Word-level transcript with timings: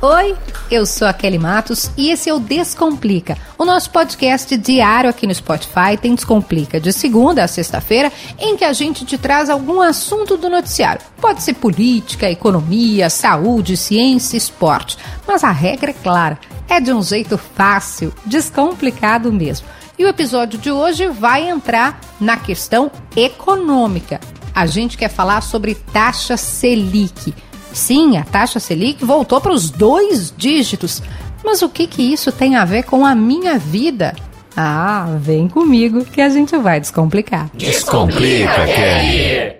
Oi, 0.00 0.36
eu 0.70 0.86
sou 0.86 1.08
a 1.08 1.12
Kelly 1.12 1.40
Matos 1.40 1.90
e 1.96 2.10
esse 2.10 2.30
é 2.30 2.32
o 2.32 2.38
Descomplica, 2.38 3.36
o 3.58 3.64
nosso 3.64 3.90
podcast 3.90 4.56
diário 4.56 5.10
aqui 5.10 5.26
no 5.26 5.34
Spotify. 5.34 5.96
Tem 6.00 6.14
Descomplica 6.14 6.78
de 6.78 6.92
segunda 6.92 7.42
a 7.42 7.48
sexta-feira, 7.48 8.12
em 8.38 8.56
que 8.56 8.64
a 8.64 8.72
gente 8.72 9.04
te 9.04 9.18
traz 9.18 9.50
algum 9.50 9.80
assunto 9.80 10.36
do 10.36 10.48
noticiário. 10.48 11.02
Pode 11.20 11.42
ser 11.42 11.54
política, 11.54 12.30
economia, 12.30 13.10
saúde, 13.10 13.76
ciência, 13.76 14.36
esporte. 14.36 14.96
Mas 15.26 15.42
a 15.42 15.50
regra 15.50 15.90
é 15.90 15.94
clara: 15.94 16.38
é 16.68 16.80
de 16.80 16.92
um 16.92 17.02
jeito 17.02 17.36
fácil, 17.36 18.14
descomplicado 18.24 19.32
mesmo. 19.32 19.66
E 19.98 20.04
o 20.04 20.08
episódio 20.08 20.60
de 20.60 20.70
hoje 20.70 21.08
vai 21.08 21.48
entrar 21.48 22.00
na 22.20 22.36
questão 22.36 22.88
econômica. 23.16 24.20
A 24.54 24.64
gente 24.64 24.96
quer 24.96 25.08
falar 25.08 25.40
sobre 25.40 25.74
taxa 25.74 26.36
Selic. 26.36 27.34
Sim, 27.72 28.16
a 28.16 28.24
taxa 28.24 28.58
Selic 28.58 29.04
voltou 29.04 29.40
para 29.40 29.52
os 29.52 29.70
dois 29.70 30.32
dígitos. 30.36 31.02
Mas 31.44 31.62
o 31.62 31.68
que, 31.68 31.86
que 31.86 32.02
isso 32.02 32.32
tem 32.32 32.56
a 32.56 32.64
ver 32.64 32.82
com 32.84 33.06
a 33.06 33.14
minha 33.14 33.58
vida? 33.58 34.14
Ah, 34.56 35.06
vem 35.20 35.48
comigo 35.48 36.04
que 36.04 36.20
a 36.20 36.28
gente 36.28 36.56
vai 36.56 36.80
descomplicar. 36.80 37.48
Descomplica, 37.54 38.66
Kelly. 38.66 39.57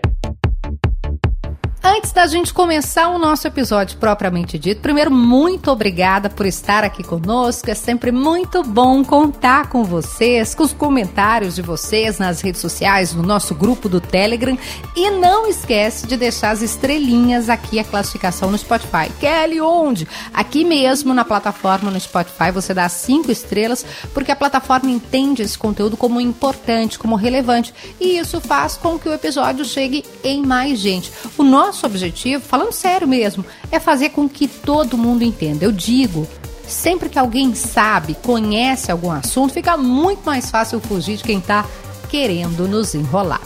Antes 1.82 2.10
da 2.10 2.26
gente 2.26 2.52
começar 2.52 3.08
o 3.08 3.18
nosso 3.20 3.46
episódio 3.46 3.98
propriamente 3.98 4.58
dito, 4.58 4.80
primeiro, 4.80 5.12
muito 5.12 5.70
obrigada 5.70 6.28
por 6.28 6.44
estar 6.44 6.82
aqui 6.82 7.04
conosco. 7.04 7.70
É 7.70 7.74
sempre 7.74 8.10
muito 8.10 8.64
bom 8.64 9.04
contar 9.04 9.68
com 9.68 9.84
vocês, 9.84 10.56
com 10.56 10.64
os 10.64 10.72
comentários 10.72 11.54
de 11.54 11.62
vocês 11.62 12.18
nas 12.18 12.40
redes 12.40 12.60
sociais, 12.60 13.14
no 13.14 13.22
nosso 13.22 13.54
grupo 13.54 13.88
do 13.88 14.00
Telegram. 14.00 14.58
E 14.96 15.08
não 15.10 15.46
esquece 15.46 16.04
de 16.08 16.16
deixar 16.16 16.50
as 16.50 16.62
estrelinhas 16.62 17.48
aqui, 17.48 17.78
a 17.78 17.84
classificação 17.84 18.50
no 18.50 18.58
Spotify. 18.58 19.08
Kelly, 19.20 19.60
onde? 19.60 20.08
Aqui 20.34 20.64
mesmo 20.64 21.14
na 21.14 21.24
plataforma 21.24 21.92
no 21.92 22.00
Spotify, 22.00 22.50
você 22.52 22.74
dá 22.74 22.88
cinco 22.88 23.30
estrelas, 23.30 23.86
porque 24.12 24.32
a 24.32 24.36
plataforma 24.36 24.90
entende 24.90 25.42
esse 25.42 25.56
conteúdo 25.56 25.96
como 25.96 26.20
importante, 26.20 26.98
como 26.98 27.14
relevante. 27.14 27.72
E 28.00 28.18
isso 28.18 28.40
faz 28.40 28.76
com 28.76 28.98
que 28.98 29.08
o 29.08 29.14
episódio 29.14 29.64
chegue 29.64 30.04
em 30.24 30.44
mais 30.44 30.80
gente. 30.80 31.12
O 31.36 31.44
nosso 31.44 31.67
nosso 31.68 31.86
objetivo, 31.86 32.42
falando 32.42 32.72
sério 32.72 33.06
mesmo, 33.06 33.44
é 33.70 33.78
fazer 33.78 34.08
com 34.10 34.28
que 34.28 34.48
todo 34.48 34.98
mundo 34.98 35.22
entenda. 35.22 35.64
Eu 35.64 35.70
digo, 35.70 36.26
sempre 36.66 37.08
que 37.10 37.18
alguém 37.18 37.54
sabe, 37.54 38.16
conhece 38.22 38.90
algum 38.90 39.12
assunto, 39.12 39.52
fica 39.52 39.76
muito 39.76 40.24
mais 40.24 40.50
fácil 40.50 40.80
fugir 40.80 41.18
de 41.18 41.24
quem 41.24 41.36
está 41.38 41.66
querendo 42.08 42.66
nos 42.66 42.94
enrolar. 42.94 43.42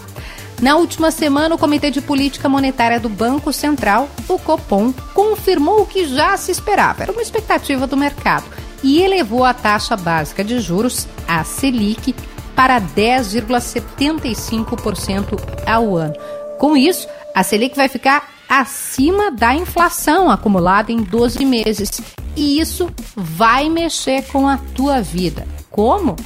Na 0.61 0.77
última 0.77 1.11
semana, 1.11 1.56
o 1.56 1.59
Comitê 1.59 1.91
de 1.91 2.01
Política 2.01 2.48
Monetária 2.48 3.01
do 3.01 3.09
Banco 3.09 3.53
Central, 3.53 4.09
o 4.29 4.39
Copom, 4.39 4.92
confirmou 5.12 5.83
o 5.83 5.86
que 5.86 6.07
já 6.07 6.36
se 6.36 6.53
esperava, 6.53 7.03
era 7.03 7.11
uma 7.11 7.23
expectativa 7.23 7.89
do 7.89 7.97
mercado, 7.97 8.45
e 8.84 9.03
elevou 9.03 9.45
a 9.45 9.53
taxa 9.53 9.97
básica 9.97 10.45
de 10.45 10.61
juros, 10.61 11.09
a 11.27 11.42
Selic, 11.42 12.14
para 12.55 12.81
10,75% 12.81 15.41
ao 15.67 15.97
ano. 15.97 16.14
Com 16.58 16.77
isso, 16.77 17.08
a 17.34 17.42
Selic 17.42 17.77
vai 17.77 17.89
ficar 17.89 18.28
acima 18.48 19.31
da 19.31 19.55
inflação 19.55 20.31
acumulada 20.31 20.92
em 20.92 21.03
12 21.03 21.45
meses. 21.45 22.00
E 22.36 22.61
isso 22.61 22.91
vai 23.17 23.69
mexer 23.69 24.25
com 24.27 24.47
a 24.47 24.58
tua 24.75 25.00
vida. 25.00 25.47
Como? 25.70 26.17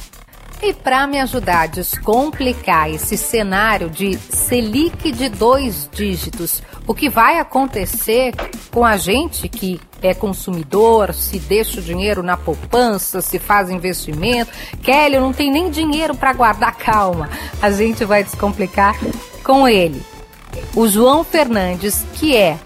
E 0.61 0.73
para 0.73 1.05
me 1.05 1.19
ajudar 1.19 1.61
a 1.61 1.67
descomplicar 1.67 2.89
esse 2.89 3.15
cenário 3.15 3.89
de 3.89 4.17
Selic 4.17 5.11
de 5.11 5.29
dois 5.29 5.87
dígitos, 5.93 6.63
o 6.87 6.95
que 6.95 7.09
vai 7.09 7.39
acontecer 7.39 8.33
com 8.71 8.83
a 8.83 8.97
gente 8.97 9.47
que 9.47 9.79
é 10.01 10.13
consumidor, 10.13 11.13
se 11.13 11.37
deixa 11.39 11.79
o 11.79 11.83
dinheiro 11.83 12.23
na 12.23 12.35
poupança, 12.35 13.21
se 13.21 13.37
faz 13.37 13.69
investimento. 13.69 14.51
Kelly, 14.81 15.15
eu 15.15 15.21
não 15.21 15.31
tenho 15.31 15.53
nem 15.53 15.69
dinheiro 15.69 16.15
para 16.15 16.33
guardar. 16.33 16.75
Calma, 16.77 17.29
a 17.61 17.69
gente 17.69 18.03
vai 18.03 18.23
descomplicar 18.23 18.95
com 19.43 19.67
ele 19.67 20.16
o 20.75 20.87
João 20.87 21.23
Fernandes, 21.23 22.05
que 22.13 22.35
é 22.35 22.57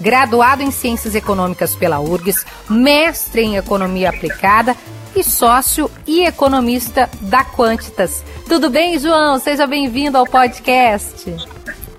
graduado 0.00 0.62
em 0.62 0.70
Ciências 0.70 1.14
Econômicas 1.14 1.74
pela 1.74 2.00
URGS, 2.00 2.44
mestre 2.68 3.42
em 3.42 3.56
Economia 3.56 4.08
Aplicada 4.08 4.74
e 5.14 5.22
sócio 5.22 5.90
e 6.06 6.24
economista 6.24 7.08
da 7.22 7.44
Quantitas. 7.44 8.22
Tudo 8.48 8.70
bem, 8.70 8.98
João? 8.98 9.38
Seja 9.38 9.66
bem-vindo 9.66 10.16
ao 10.16 10.26
podcast. 10.26 11.34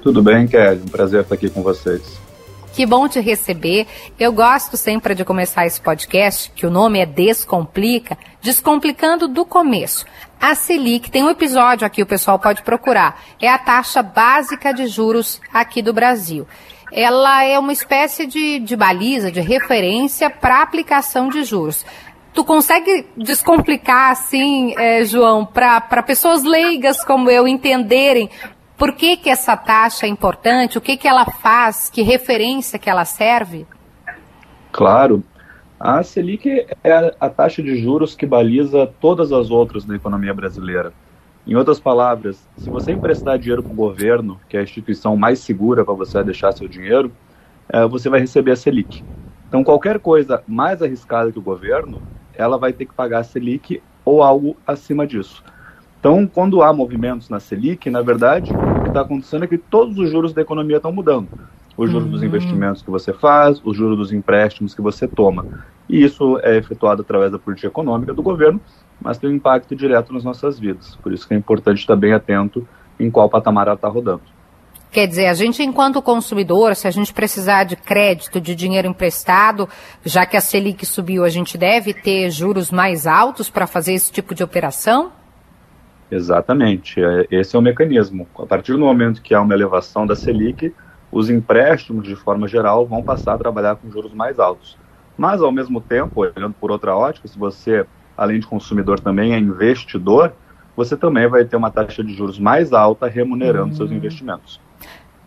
Tudo 0.01 0.23
bem, 0.23 0.47
Kelly. 0.47 0.81
Um 0.81 0.89
prazer 0.89 1.21
estar 1.21 1.35
aqui 1.35 1.49
com 1.49 1.61
vocês. 1.61 2.20
Que 2.81 2.85
bom 2.87 3.07
te 3.07 3.19
receber. 3.19 3.85
Eu 4.19 4.33
gosto 4.33 4.75
sempre 4.75 5.13
de 5.13 5.23
começar 5.23 5.67
esse 5.67 5.79
podcast, 5.79 6.51
que 6.55 6.65
o 6.65 6.71
nome 6.71 6.97
é 6.97 7.05
Descomplica, 7.05 8.17
descomplicando 8.41 9.27
do 9.27 9.45
começo. 9.45 10.03
A 10.41 10.55
Selic 10.55 11.11
tem 11.11 11.23
um 11.23 11.29
episódio 11.29 11.85
aqui, 11.85 12.01
o 12.01 12.07
pessoal 12.07 12.39
pode 12.39 12.63
procurar. 12.63 13.21
É 13.39 13.47
a 13.47 13.59
taxa 13.59 14.01
básica 14.01 14.73
de 14.73 14.87
juros 14.87 15.39
aqui 15.53 15.83
do 15.83 15.93
Brasil. 15.93 16.47
Ela 16.91 17.43
é 17.43 17.59
uma 17.59 17.71
espécie 17.71 18.25
de, 18.25 18.57
de 18.57 18.75
baliza, 18.75 19.31
de 19.31 19.41
referência 19.41 20.27
para 20.27 20.63
aplicação 20.63 21.29
de 21.29 21.43
juros. 21.43 21.85
Tu 22.33 22.43
consegue 22.43 23.05
descomplicar, 23.15 24.09
assim, 24.09 24.73
é, 24.75 25.05
João, 25.05 25.45
para 25.45 26.01
pessoas 26.01 26.41
leigas 26.41 27.05
como 27.05 27.29
eu 27.29 27.47
entenderem 27.47 28.27
por 28.81 28.93
que, 28.93 29.15
que 29.15 29.29
essa 29.29 29.55
taxa 29.55 30.07
é 30.07 30.09
importante? 30.09 30.75
O 30.75 30.81
que, 30.81 30.97
que 30.97 31.07
ela 31.07 31.23
faz? 31.23 31.87
Que 31.87 32.01
referência 32.01 32.79
que 32.79 32.89
ela 32.89 33.05
serve? 33.05 33.67
Claro. 34.71 35.23
A 35.79 36.01
Selic 36.01 36.65
é 36.83 37.15
a 37.19 37.29
taxa 37.29 37.61
de 37.61 37.75
juros 37.75 38.15
que 38.15 38.25
baliza 38.25 38.91
todas 38.99 39.31
as 39.31 39.51
outras 39.51 39.85
na 39.85 39.95
economia 39.95 40.33
brasileira. 40.33 40.91
Em 41.45 41.53
outras 41.53 41.79
palavras, 41.79 42.43
se 42.57 42.71
você 42.71 42.91
emprestar 42.91 43.37
dinheiro 43.37 43.61
para 43.61 43.71
o 43.71 43.75
governo, 43.75 44.41
que 44.49 44.57
é 44.57 44.61
a 44.61 44.63
instituição 44.63 45.15
mais 45.15 45.37
segura 45.37 45.85
para 45.85 45.93
você 45.93 46.23
deixar 46.23 46.51
seu 46.51 46.67
dinheiro, 46.67 47.11
é, 47.69 47.85
você 47.85 48.09
vai 48.09 48.19
receber 48.19 48.53
a 48.53 48.55
Selic. 48.55 49.03
Então, 49.47 49.63
qualquer 49.63 49.99
coisa 49.99 50.43
mais 50.47 50.81
arriscada 50.81 51.31
que 51.31 51.37
o 51.37 51.43
governo, 51.43 52.01
ela 52.33 52.57
vai 52.57 52.73
ter 52.73 52.87
que 52.87 52.95
pagar 52.95 53.19
a 53.19 53.23
Selic 53.23 53.79
ou 54.03 54.23
algo 54.23 54.57
acima 54.65 55.05
disso. 55.05 55.43
Então, 56.01 56.25
quando 56.25 56.63
há 56.63 56.73
movimentos 56.73 57.29
na 57.29 57.39
Selic, 57.39 57.87
na 57.91 58.01
verdade, 58.01 58.51
o 58.51 58.81
que 58.81 58.87
está 58.87 59.01
acontecendo 59.01 59.45
é 59.45 59.47
que 59.47 59.59
todos 59.59 59.99
os 59.99 60.09
juros 60.09 60.33
da 60.33 60.41
economia 60.41 60.77
estão 60.77 60.91
mudando. 60.91 61.29
Os 61.77 61.91
juros 61.91 62.05
uhum. 62.05 62.11
dos 62.11 62.23
investimentos 62.23 62.81
que 62.81 62.89
você 62.89 63.13
faz, 63.13 63.61
os 63.63 63.77
juros 63.77 63.95
dos 63.95 64.11
empréstimos 64.11 64.73
que 64.73 64.81
você 64.81 65.07
toma. 65.07 65.45
E 65.87 66.03
isso 66.03 66.39
é 66.41 66.57
efetuado 66.57 67.03
através 67.03 67.31
da 67.31 67.37
política 67.37 67.67
econômica 67.67 68.15
do 68.15 68.23
governo, 68.23 68.59
mas 68.99 69.19
tem 69.19 69.29
um 69.29 69.33
impacto 69.33 69.75
direto 69.75 70.11
nas 70.11 70.23
nossas 70.23 70.59
vidas. 70.59 70.95
Por 71.03 71.13
isso 71.13 71.27
que 71.27 71.35
é 71.35 71.37
importante 71.37 71.77
estar 71.77 71.95
bem 71.95 72.13
atento 72.13 72.67
em 72.99 73.11
qual 73.11 73.29
patamar 73.29 73.67
ela 73.67 73.75
está 73.75 73.87
rodando. 73.87 74.23
Quer 74.91 75.05
dizer, 75.05 75.27
a 75.27 75.35
gente, 75.35 75.61
enquanto 75.61 76.01
consumidor, 76.01 76.75
se 76.75 76.87
a 76.87 76.91
gente 76.91 77.13
precisar 77.13 77.63
de 77.63 77.75
crédito, 77.75 78.41
de 78.41 78.55
dinheiro 78.55 78.87
emprestado, 78.87 79.69
já 80.03 80.25
que 80.25 80.35
a 80.35 80.41
Selic 80.41 80.83
subiu, 80.83 81.23
a 81.23 81.29
gente 81.29 81.59
deve 81.59 81.93
ter 81.93 82.31
juros 82.31 82.71
mais 82.71 83.05
altos 83.05 83.51
para 83.51 83.67
fazer 83.67 83.93
esse 83.93 84.11
tipo 84.11 84.33
de 84.33 84.43
operação? 84.43 85.20
Exatamente, 86.11 87.01
é, 87.01 87.25
esse 87.31 87.55
é 87.55 87.59
o 87.59 87.61
mecanismo. 87.61 88.27
A 88.37 88.45
partir 88.45 88.73
do 88.73 88.79
momento 88.79 89.21
que 89.21 89.33
há 89.33 89.41
uma 89.41 89.53
elevação 89.53 90.05
da 90.05 90.15
Selic, 90.15 90.73
os 91.09 91.29
empréstimos, 91.29 92.05
de 92.05 92.15
forma 92.15 92.47
geral, 92.47 92.85
vão 92.85 93.01
passar 93.01 93.35
a 93.35 93.37
trabalhar 93.37 93.77
com 93.77 93.89
juros 93.89 94.13
mais 94.13 94.37
altos. 94.37 94.77
Mas, 95.17 95.41
ao 95.41 95.51
mesmo 95.51 95.79
tempo, 95.79 96.21
olhando 96.21 96.53
por 96.59 96.69
outra 96.69 96.95
ótica, 96.95 97.27
se 97.27 97.39
você, 97.39 97.85
além 98.17 98.39
de 98.39 98.47
consumidor, 98.47 98.99
também 98.99 99.33
é 99.33 99.39
investidor, 99.39 100.33
você 100.75 100.97
também 100.97 101.27
vai 101.27 101.45
ter 101.45 101.55
uma 101.55 101.71
taxa 101.71 102.03
de 102.03 102.13
juros 102.13 102.39
mais 102.39 102.73
alta 102.73 103.07
remunerando 103.07 103.71
hum. 103.71 103.75
seus 103.75 103.91
investimentos. 103.91 104.59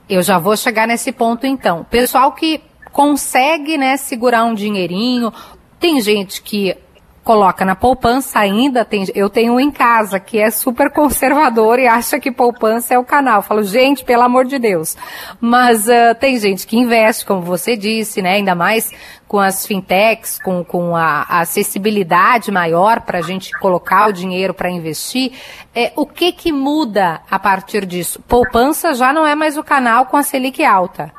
Eu 0.08 0.22
já 0.22 0.38
vou 0.38 0.56
chegar 0.56 0.86
nesse 0.86 1.12
ponto, 1.12 1.46
então. 1.46 1.84
Pessoal 1.84 2.32
que 2.32 2.60
consegue 2.92 3.78
né, 3.78 3.96
segurar 3.96 4.44
um 4.44 4.54
dinheirinho, 4.54 5.32
tem 5.80 6.00
gente 6.00 6.42
que 6.42 6.76
coloca 7.24 7.64
na 7.64 7.74
poupança 7.74 8.38
ainda, 8.38 8.84
tem, 8.84 9.06
eu 9.14 9.30
tenho 9.30 9.54
um 9.54 9.60
em 9.60 9.70
casa 9.70 10.20
que 10.20 10.38
é 10.38 10.50
super 10.50 10.92
conservador 10.92 11.78
e 11.78 11.86
acha 11.86 12.20
que 12.20 12.30
poupança 12.30 12.94
é 12.94 12.98
o 12.98 13.04
canal. 13.04 13.36
Eu 13.36 13.42
falo, 13.42 13.64
gente, 13.64 14.04
pelo 14.04 14.22
amor 14.22 14.44
de 14.44 14.58
Deus. 14.58 14.94
Mas 15.40 15.88
uh, 15.88 16.14
tem 16.20 16.38
gente 16.38 16.66
que 16.66 16.76
investe, 16.76 17.24
como 17.24 17.40
você 17.40 17.76
disse, 17.76 18.20
né? 18.20 18.34
Ainda 18.34 18.54
mais 18.54 18.92
com 19.26 19.40
as 19.40 19.66
fintechs, 19.66 20.38
com, 20.38 20.62
com 20.62 20.94
a, 20.94 21.24
a 21.26 21.40
acessibilidade 21.40 22.52
maior 22.52 23.00
para 23.00 23.18
a 23.18 23.22
gente 23.22 23.50
colocar 23.58 24.08
o 24.08 24.12
dinheiro 24.12 24.52
para 24.52 24.70
investir. 24.70 25.32
É, 25.74 25.92
o 25.96 26.06
que 26.06 26.30
que 26.30 26.52
muda 26.52 27.22
a 27.30 27.38
partir 27.38 27.86
disso? 27.86 28.22
Poupança 28.28 28.94
já 28.94 29.12
não 29.12 29.26
é 29.26 29.34
mais 29.34 29.56
o 29.56 29.64
canal 29.64 30.06
com 30.06 30.18
a 30.18 30.22
Selic 30.22 30.62
alta. 30.62 31.10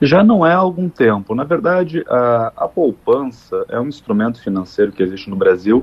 Já 0.00 0.22
não 0.22 0.44
é 0.44 0.52
há 0.52 0.58
algum 0.58 0.88
tempo. 0.88 1.34
Na 1.34 1.44
verdade, 1.44 2.04
a, 2.08 2.52
a, 2.56 2.68
poupança 2.68 3.64
é 3.68 3.80
um 3.80 3.88
instrumento 3.88 4.42
financeiro 4.42 4.92
que 4.92 5.02
existe 5.02 5.30
no 5.30 5.36
Brasil 5.36 5.82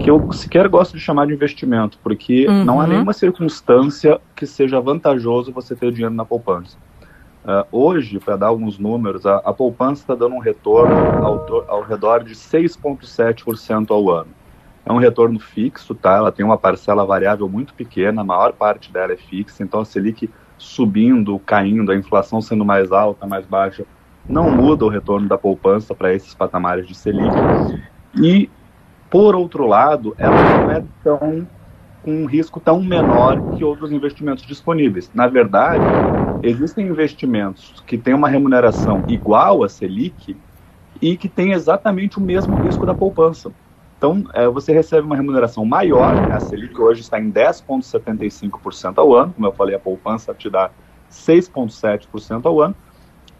que 0.00 0.08
eu 0.08 0.32
sequer 0.32 0.68
gosto 0.68 0.96
de 0.96 1.00
chamar 1.00 1.26
de 1.26 1.32
investimento, 1.32 1.98
porque 2.02 2.46
uhum. 2.46 2.64
não 2.64 2.80
há 2.80 2.86
nenhuma 2.86 3.12
circunstância 3.12 4.20
que 4.36 4.46
seja 4.46 4.80
vantajoso 4.80 5.52
você 5.52 5.74
ter 5.74 5.90
dinheiro 5.90 6.14
na 6.14 6.24
poupança. 6.24 6.76
Uh, 7.44 7.64
hoje, 7.72 8.20
para 8.20 8.36
dar 8.36 8.46
alguns 8.46 8.78
números, 8.78 9.26
a, 9.26 9.36
a 9.36 9.52
poupança 9.52 10.02
está 10.02 10.14
dando 10.14 10.36
um 10.36 10.38
retorno 10.38 10.94
ao, 11.24 11.68
ao 11.68 11.82
redor 11.82 12.22
de 12.22 12.34
6,7% 12.34 13.90
ao 13.90 14.10
ano. 14.10 14.28
É 14.84 14.92
um 14.92 14.98
retorno 14.98 15.38
fixo, 15.40 15.94
tá? 15.94 16.16
Ela 16.16 16.30
tem 16.30 16.44
uma 16.44 16.56
parcela 16.56 17.04
variável 17.04 17.48
muito 17.48 17.74
pequena, 17.74 18.22
a 18.22 18.24
maior 18.24 18.52
parte 18.52 18.92
dela 18.92 19.12
é 19.12 19.16
fixa, 19.16 19.62
então 19.62 19.80
a 19.80 19.84
Selic 19.84 20.30
subindo, 20.58 21.38
caindo, 21.40 21.92
a 21.92 21.96
inflação 21.96 22.40
sendo 22.40 22.64
mais 22.64 22.92
alta, 22.92 23.26
mais 23.26 23.46
baixa, 23.46 23.84
não 24.28 24.50
muda 24.50 24.84
o 24.84 24.88
retorno 24.88 25.28
da 25.28 25.38
poupança 25.38 25.94
para 25.94 26.12
esses 26.12 26.34
patamares 26.34 26.86
de 26.86 26.94
Selic. 26.94 27.34
E, 28.20 28.50
por 29.08 29.34
outro 29.34 29.66
lado, 29.66 30.14
ela 30.18 30.34
não 30.34 30.70
é 30.70 30.84
tão 31.02 31.46
com 32.02 32.22
um 32.22 32.26
risco 32.26 32.60
tão 32.60 32.82
menor 32.82 33.56
que 33.56 33.64
outros 33.64 33.90
investimentos 33.92 34.44
disponíveis. 34.44 35.10
Na 35.14 35.26
verdade, 35.26 35.84
existem 36.42 36.86
investimentos 36.86 37.82
que 37.86 37.98
têm 37.98 38.14
uma 38.14 38.28
remuneração 38.28 39.04
igual 39.08 39.64
a 39.64 39.68
Selic 39.68 40.36
e 41.02 41.16
que 41.16 41.28
têm 41.28 41.52
exatamente 41.52 42.18
o 42.18 42.20
mesmo 42.20 42.56
risco 42.56 42.86
da 42.86 42.94
poupança. 42.94 43.50
Então, 43.98 44.24
é, 44.32 44.48
você 44.48 44.72
recebe 44.72 45.04
uma 45.04 45.16
remuneração 45.16 45.64
maior, 45.64 46.14
né? 46.14 46.32
a 46.32 46.38
Selic 46.38 46.80
hoje 46.80 47.00
está 47.00 47.18
em 47.18 47.32
10,75% 47.32 48.96
ao 48.96 49.12
ano, 49.12 49.32
como 49.34 49.46
eu 49.46 49.52
falei, 49.52 49.74
a 49.74 49.78
poupança 49.78 50.32
te 50.32 50.48
dá 50.48 50.70
6,7% 51.10 52.46
ao 52.46 52.60
ano, 52.60 52.76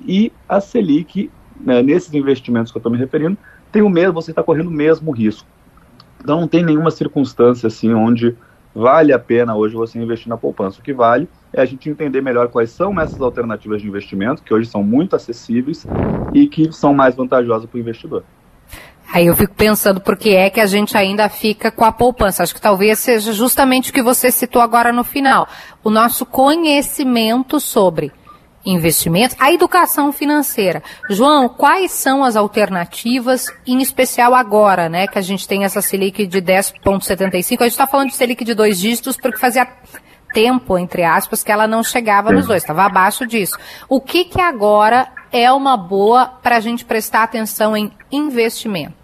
e 0.00 0.32
a 0.48 0.60
Selic, 0.60 1.30
né, 1.60 1.80
nesses 1.80 2.12
investimentos 2.12 2.72
que 2.72 2.78
eu 2.78 2.80
estou 2.80 2.90
me 2.90 2.98
referindo, 2.98 3.38
tem 3.70 3.82
o 3.82 3.88
mesmo, 3.88 4.14
você 4.14 4.32
está 4.32 4.42
correndo 4.42 4.66
o 4.66 4.72
mesmo 4.72 5.12
risco. 5.12 5.46
Então 6.20 6.40
não 6.40 6.48
tem 6.48 6.64
nenhuma 6.64 6.90
circunstância 6.90 7.68
assim 7.68 7.94
onde 7.94 8.36
vale 8.74 9.12
a 9.12 9.18
pena 9.18 9.56
hoje 9.56 9.76
você 9.76 9.98
investir 9.98 10.28
na 10.28 10.36
poupança. 10.36 10.80
O 10.80 10.82
que 10.82 10.92
vale 10.92 11.28
é 11.52 11.60
a 11.60 11.64
gente 11.64 11.88
entender 11.88 12.20
melhor 12.20 12.48
quais 12.48 12.70
são 12.70 13.00
essas 13.00 13.20
alternativas 13.20 13.80
de 13.80 13.88
investimento, 13.88 14.42
que 14.42 14.52
hoje 14.52 14.68
são 14.68 14.82
muito 14.82 15.14
acessíveis 15.14 15.88
e 16.32 16.48
que 16.48 16.72
são 16.72 16.92
mais 16.92 17.14
vantajosas 17.14 17.68
para 17.68 17.76
o 17.76 17.80
investidor. 17.80 18.24
Aí 19.12 19.26
eu 19.26 19.34
fico 19.34 19.54
pensando 19.54 20.00
por 20.00 20.16
que 20.16 20.34
é 20.34 20.50
que 20.50 20.60
a 20.60 20.66
gente 20.66 20.96
ainda 20.96 21.28
fica 21.28 21.70
com 21.70 21.84
a 21.84 21.90
poupança. 21.90 22.42
Acho 22.42 22.54
que 22.54 22.60
talvez 22.60 22.98
seja 22.98 23.32
justamente 23.32 23.90
o 23.90 23.92
que 23.92 24.02
você 24.02 24.30
citou 24.30 24.60
agora 24.60 24.92
no 24.92 25.02
final. 25.02 25.48
O 25.82 25.88
nosso 25.88 26.26
conhecimento 26.26 27.58
sobre 27.58 28.12
investimentos, 28.66 29.34
a 29.40 29.50
educação 29.50 30.12
financeira. 30.12 30.82
João, 31.08 31.48
quais 31.48 31.90
são 31.92 32.22
as 32.22 32.36
alternativas, 32.36 33.46
em 33.66 33.80
especial 33.80 34.34
agora, 34.34 34.90
né, 34.90 35.06
que 35.06 35.18
a 35.18 35.22
gente 35.22 35.48
tem 35.48 35.64
essa 35.64 35.80
Selic 35.80 36.26
de 36.26 36.42
10,75? 36.42 37.60
A 37.60 37.64
gente 37.64 37.66
está 37.68 37.86
falando 37.86 38.10
de 38.10 38.16
Selic 38.16 38.44
de 38.44 38.52
dois 38.52 38.78
dígitos 38.78 39.16
porque 39.16 39.38
fazia 39.38 39.66
tempo, 40.34 40.76
entre 40.76 41.02
aspas, 41.02 41.42
que 41.42 41.50
ela 41.50 41.66
não 41.66 41.82
chegava 41.82 42.30
nos 42.30 42.46
dois, 42.46 42.62
estava 42.62 42.84
abaixo 42.84 43.26
disso. 43.26 43.56
O 43.88 44.00
que 44.02 44.24
que 44.24 44.40
agora 44.40 45.08
é 45.32 45.50
uma 45.50 45.76
boa 45.76 46.26
para 46.26 46.56
a 46.56 46.60
gente 46.60 46.84
prestar 46.84 47.22
atenção 47.22 47.74
em 47.74 47.90
investimento? 48.12 48.97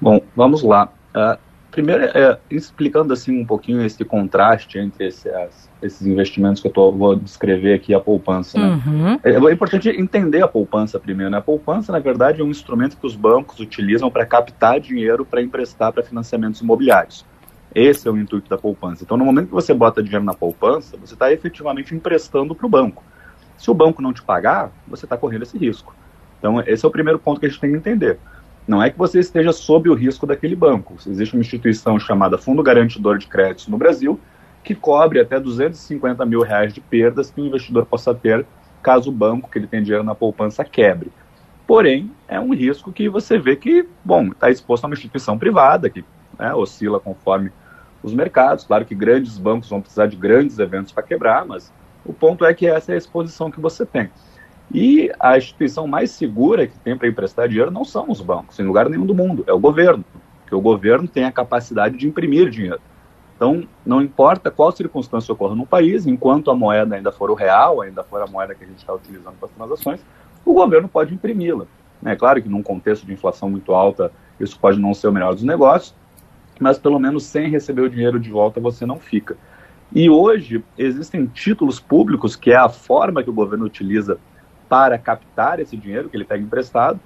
Bom, 0.00 0.20
vamos 0.34 0.62
lá. 0.62 0.88
Uh, 1.14 1.38
primeiro, 1.70 2.04
é, 2.04 2.38
explicando 2.50 3.12
assim 3.12 3.40
um 3.40 3.44
pouquinho 3.44 3.84
esse 3.84 4.04
contraste 4.04 4.78
entre 4.78 5.06
esse, 5.06 5.28
as, 5.28 5.70
esses 5.82 6.06
investimentos 6.06 6.60
que 6.60 6.68
eu 6.68 6.72
tô, 6.72 6.92
vou 6.92 7.16
descrever 7.16 7.74
aqui, 7.74 7.94
a 7.94 8.00
poupança. 8.00 8.58
Né? 8.58 8.82
Uhum. 8.86 9.20
É, 9.22 9.30
é, 9.32 9.52
importante 9.52 9.88
entender 9.88 10.42
a 10.42 10.48
poupança 10.48 10.98
primeiro. 10.98 11.30
Né? 11.30 11.38
A 11.38 11.42
poupança, 11.42 11.92
na 11.92 11.98
verdade, 11.98 12.40
é 12.40 12.44
um 12.44 12.50
instrumento 12.50 12.96
que 12.96 13.06
os 13.06 13.14
bancos 13.14 13.60
utilizam 13.60 14.10
para 14.10 14.24
captar 14.24 14.80
dinheiro 14.80 15.24
para 15.24 15.42
emprestar 15.42 15.92
para 15.92 16.02
financiamentos 16.02 16.60
imobiliários. 16.60 17.24
Esse 17.74 18.08
é 18.08 18.10
o 18.10 18.16
intuito 18.16 18.48
da 18.48 18.56
poupança. 18.56 19.04
Então, 19.04 19.16
no 19.16 19.24
momento 19.24 19.48
que 19.48 19.54
você 19.54 19.74
bota 19.74 20.02
dinheiro 20.02 20.24
na 20.24 20.34
poupança, 20.34 20.96
você 20.96 21.14
está 21.14 21.32
efetivamente 21.32 21.94
emprestando 21.94 22.54
para 22.54 22.66
o 22.66 22.68
banco. 22.68 23.04
Se 23.56 23.70
o 23.70 23.74
banco 23.74 24.00
não 24.00 24.12
te 24.12 24.22
pagar, 24.22 24.72
você 24.86 25.04
está 25.04 25.16
correndo 25.16 25.42
esse 25.42 25.58
risco. 25.58 25.94
Então, 26.38 26.60
esse 26.66 26.84
é 26.84 26.88
o 26.88 26.90
primeiro 26.90 27.18
ponto 27.18 27.40
que 27.40 27.46
a 27.46 27.48
gente 27.48 27.60
tem 27.60 27.70
que 27.70 27.76
entender. 27.76 28.18
Não 28.68 28.82
é 28.82 28.90
que 28.90 28.98
você 28.98 29.18
esteja 29.18 29.50
sob 29.50 29.88
o 29.88 29.94
risco 29.94 30.26
daquele 30.26 30.54
banco. 30.54 30.94
Existe 31.06 31.34
uma 31.34 31.40
instituição 31.40 31.98
chamada 31.98 32.36
Fundo 32.36 32.62
Garantidor 32.62 33.16
de 33.16 33.26
Créditos 33.26 33.66
no 33.66 33.78
Brasil, 33.78 34.20
que 34.62 34.74
cobre 34.74 35.18
até 35.18 35.40
250 35.40 36.26
mil 36.26 36.42
reais 36.42 36.74
de 36.74 36.80
perdas 36.82 37.30
que 37.30 37.40
o 37.40 37.46
investidor 37.46 37.86
possa 37.86 38.14
ter 38.14 38.44
caso 38.82 39.08
o 39.08 39.12
banco 39.12 39.50
que 39.50 39.58
ele 39.58 39.66
tem 39.66 39.82
dinheiro 39.82 40.04
na 40.04 40.14
poupança 40.14 40.62
quebre. 40.66 41.10
Porém, 41.66 42.12
é 42.28 42.38
um 42.38 42.54
risco 42.54 42.92
que 42.92 43.08
você 43.08 43.38
vê 43.38 43.56
que, 43.56 43.88
bom, 44.04 44.28
está 44.28 44.50
exposto 44.50 44.84
a 44.84 44.86
uma 44.88 44.94
instituição 44.94 45.38
privada 45.38 45.88
que 45.88 46.04
né, 46.38 46.52
oscila 46.52 47.00
conforme 47.00 47.50
os 48.02 48.12
mercados. 48.12 48.64
Claro 48.64 48.84
que 48.84 48.94
grandes 48.94 49.38
bancos 49.38 49.70
vão 49.70 49.80
precisar 49.80 50.08
de 50.08 50.16
grandes 50.16 50.58
eventos 50.58 50.92
para 50.92 51.02
quebrar, 51.02 51.46
mas 51.46 51.72
o 52.04 52.12
ponto 52.12 52.44
é 52.44 52.52
que 52.52 52.66
essa 52.66 52.92
é 52.92 52.96
a 52.96 52.98
exposição 52.98 53.50
que 53.50 53.60
você 53.60 53.86
tem. 53.86 54.10
E 54.72 55.10
a 55.18 55.38
instituição 55.38 55.86
mais 55.86 56.10
segura 56.10 56.66
que 56.66 56.78
tem 56.78 56.96
para 56.96 57.08
emprestar 57.08 57.48
dinheiro 57.48 57.70
não 57.70 57.84
são 57.84 58.10
os 58.10 58.20
bancos, 58.20 58.58
em 58.58 58.64
lugar 58.64 58.88
nenhum 58.88 59.06
do 59.06 59.14
mundo, 59.14 59.42
é 59.46 59.52
o 59.52 59.58
governo, 59.58 60.04
porque 60.40 60.54
o 60.54 60.60
governo 60.60 61.08
tem 61.08 61.24
a 61.24 61.32
capacidade 61.32 61.96
de 61.96 62.06
imprimir 62.06 62.50
dinheiro. 62.50 62.80
Então, 63.34 63.66
não 63.86 64.02
importa 64.02 64.50
qual 64.50 64.72
circunstância 64.72 65.32
ocorra 65.32 65.54
no 65.54 65.64
país, 65.64 66.06
enquanto 66.06 66.50
a 66.50 66.56
moeda 66.56 66.96
ainda 66.96 67.12
for 67.12 67.30
o 67.30 67.34
real, 67.34 67.80
ainda 67.80 68.02
for 68.02 68.20
a 68.20 68.26
moeda 68.26 68.54
que 68.54 68.64
a 68.64 68.66
gente 68.66 68.78
está 68.78 68.92
utilizando 68.92 69.36
para 69.38 69.48
as 69.48 69.54
transações, 69.54 70.00
o 70.44 70.52
governo 70.52 70.88
pode 70.88 71.14
imprimi-la. 71.14 71.64
É 72.04 72.14
claro 72.14 72.42
que 72.42 72.48
num 72.48 72.62
contexto 72.62 73.06
de 73.06 73.12
inflação 73.12 73.48
muito 73.48 73.72
alta, 73.72 74.12
isso 74.38 74.58
pode 74.58 74.78
não 74.78 74.92
ser 74.92 75.08
o 75.08 75.12
melhor 75.12 75.34
dos 75.34 75.44
negócios, 75.44 75.94
mas 76.60 76.78
pelo 76.78 76.98
menos 76.98 77.24
sem 77.24 77.48
receber 77.48 77.82
o 77.82 77.90
dinheiro 77.90 78.18
de 78.18 78.30
volta 78.30 78.60
você 78.60 78.84
não 78.84 78.98
fica. 78.98 79.36
E 79.92 80.10
hoje 80.10 80.62
existem 80.76 81.26
títulos 81.26 81.80
públicos, 81.80 82.36
que 82.36 82.50
é 82.50 82.56
a 82.56 82.68
forma 82.68 83.22
que 83.22 83.30
o 83.30 83.32
governo 83.32 83.64
utiliza 83.64 84.18
para 84.68 84.98
captar 84.98 85.60
esse 85.60 85.76
dinheiro 85.76 86.08
que 86.08 86.16
ele 86.16 86.24
pega 86.24 86.42
emprestado, 86.42 87.00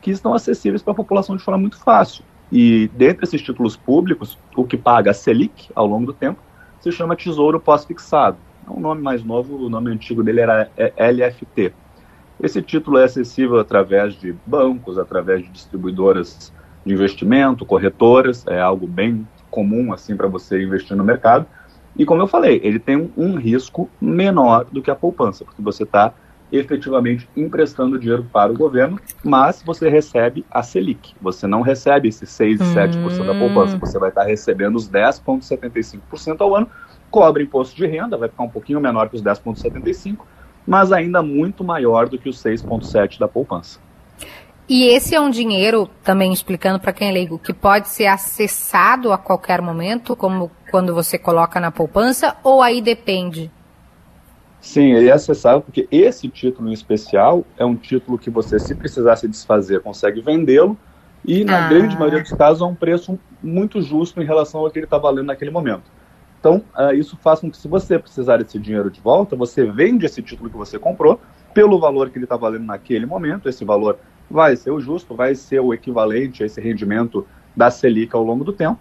que 0.00 0.10
estão 0.10 0.34
acessíveis 0.34 0.82
para 0.82 0.92
a 0.92 0.96
população 0.96 1.36
de 1.36 1.42
forma 1.42 1.60
muito 1.60 1.78
fácil. 1.78 2.24
E 2.52 2.90
dentre 2.94 3.24
esses 3.24 3.40
títulos 3.40 3.76
públicos, 3.76 4.38
o 4.54 4.64
que 4.64 4.76
paga 4.76 5.10
a 5.10 5.14
Selic 5.14 5.70
ao 5.74 5.86
longo 5.86 6.06
do 6.06 6.12
tempo 6.12 6.40
se 6.80 6.92
chama 6.92 7.16
Tesouro 7.16 7.58
Pós-Fixado. 7.58 8.36
É 8.66 8.70
um 8.70 8.80
nome 8.80 9.00
mais 9.00 9.24
novo, 9.24 9.56
o 9.56 9.70
nome 9.70 9.90
antigo 9.90 10.22
dele 10.22 10.40
era 10.40 10.70
LFT. 10.76 11.72
Esse 12.42 12.60
título 12.60 12.98
é 12.98 13.04
acessível 13.04 13.58
através 13.58 14.14
de 14.14 14.34
bancos, 14.46 14.98
através 14.98 15.42
de 15.42 15.50
distribuidoras 15.50 16.52
de 16.84 16.92
investimento, 16.92 17.64
corretoras, 17.64 18.46
é 18.46 18.60
algo 18.60 18.86
bem 18.86 19.26
comum 19.50 19.92
assim 19.92 20.16
para 20.16 20.28
você 20.28 20.62
investir 20.62 20.96
no 20.96 21.04
mercado. 21.04 21.46
E 21.96 22.04
como 22.04 22.20
eu 22.20 22.26
falei, 22.26 22.60
ele 22.64 22.78
tem 22.78 22.96
um, 22.96 23.10
um 23.16 23.36
risco 23.36 23.88
menor 24.00 24.64
do 24.64 24.82
que 24.82 24.90
a 24.90 24.94
poupança, 24.94 25.44
porque 25.44 25.62
você 25.62 25.84
está 25.84 26.12
efetivamente 26.52 27.28
emprestando 27.36 27.98
dinheiro 27.98 28.26
para 28.32 28.52
o 28.52 28.56
governo, 28.56 28.98
mas 29.24 29.62
você 29.62 29.88
recebe 29.88 30.44
a 30.50 30.62
Selic. 30.62 31.14
Você 31.20 31.46
não 31.46 31.62
recebe 31.62 32.08
esses 32.08 32.28
6 32.30 32.60
e 32.60 32.64
7% 32.64 33.20
hum. 33.20 33.26
da 33.26 33.34
poupança. 33.34 33.78
Você 33.78 33.98
vai 33.98 34.10
estar 34.10 34.24
recebendo 34.24 34.76
os 34.76 34.88
10,75% 34.88 36.40
ao 36.40 36.54
ano, 36.54 36.68
cobra 37.10 37.42
imposto 37.42 37.76
de 37.76 37.86
renda, 37.86 38.16
vai 38.16 38.28
ficar 38.28 38.44
um 38.44 38.50
pouquinho 38.50 38.80
menor 38.80 39.08
que 39.08 39.16
os 39.16 39.22
10,75%, 39.22 40.18
mas 40.66 40.92
ainda 40.92 41.22
muito 41.22 41.62
maior 41.64 42.08
do 42.08 42.18
que 42.18 42.28
os 42.28 42.42
6,7% 42.42 43.18
da 43.18 43.28
poupança. 43.28 43.78
E 44.66 44.84
esse 44.84 45.14
é 45.14 45.20
um 45.20 45.28
dinheiro, 45.28 45.90
também 46.02 46.32
explicando 46.32 46.80
para 46.80 46.92
quem 46.92 47.10
é 47.10 47.12
leigo, 47.12 47.38
que 47.38 47.52
pode 47.52 47.88
ser 47.88 48.06
acessado 48.06 49.12
a 49.12 49.18
qualquer 49.18 49.60
momento, 49.60 50.16
como 50.16 50.50
quando 50.70 50.94
você 50.94 51.18
coloca 51.18 51.60
na 51.60 51.70
poupança, 51.70 52.34
ou 52.42 52.62
aí 52.62 52.80
depende? 52.80 53.50
Sim, 54.64 54.94
ele 54.94 55.10
é 55.10 55.12
acessável 55.12 55.60
porque 55.60 55.86
esse 55.92 56.26
título 56.26 56.70
em 56.70 56.72
especial 56.72 57.44
é 57.58 57.66
um 57.66 57.76
título 57.76 58.16
que 58.16 58.30
você, 58.30 58.58
se 58.58 58.74
precisar 58.74 59.14
se 59.16 59.28
desfazer, 59.28 59.82
consegue 59.82 60.22
vendê-lo 60.22 60.74
e, 61.22 61.44
na 61.44 61.66
ah. 61.66 61.68
grande 61.68 61.94
maioria 61.98 62.22
dos 62.22 62.32
casos, 62.32 62.62
a 62.62 62.66
um 62.66 62.74
preço 62.74 63.18
muito 63.42 63.82
justo 63.82 64.22
em 64.22 64.24
relação 64.24 64.62
ao 64.62 64.70
que 64.70 64.78
ele 64.78 64.86
está 64.86 64.96
valendo 64.96 65.26
naquele 65.26 65.50
momento. 65.50 65.82
Então, 66.40 66.64
uh, 66.78 66.94
isso 66.94 67.14
faz 67.18 67.40
com 67.40 67.50
que, 67.50 67.58
se 67.58 67.68
você 67.68 67.98
precisar 67.98 68.38
desse 68.38 68.58
dinheiro 68.58 68.90
de 68.90 69.02
volta, 69.02 69.36
você 69.36 69.66
vende 69.66 70.06
esse 70.06 70.22
título 70.22 70.48
que 70.48 70.56
você 70.56 70.78
comprou 70.78 71.20
pelo 71.52 71.78
valor 71.78 72.08
que 72.08 72.16
ele 72.16 72.24
está 72.24 72.36
valendo 72.36 72.64
naquele 72.64 73.04
momento. 73.04 73.50
Esse 73.50 73.66
valor 73.66 73.98
vai 74.30 74.56
ser 74.56 74.70
o 74.70 74.80
justo, 74.80 75.14
vai 75.14 75.34
ser 75.34 75.60
o 75.60 75.74
equivalente 75.74 76.42
a 76.42 76.46
esse 76.46 76.58
rendimento 76.58 77.26
da 77.54 77.70
Selic 77.70 78.16
ao 78.16 78.24
longo 78.24 78.42
do 78.42 78.52
tempo. 78.52 78.80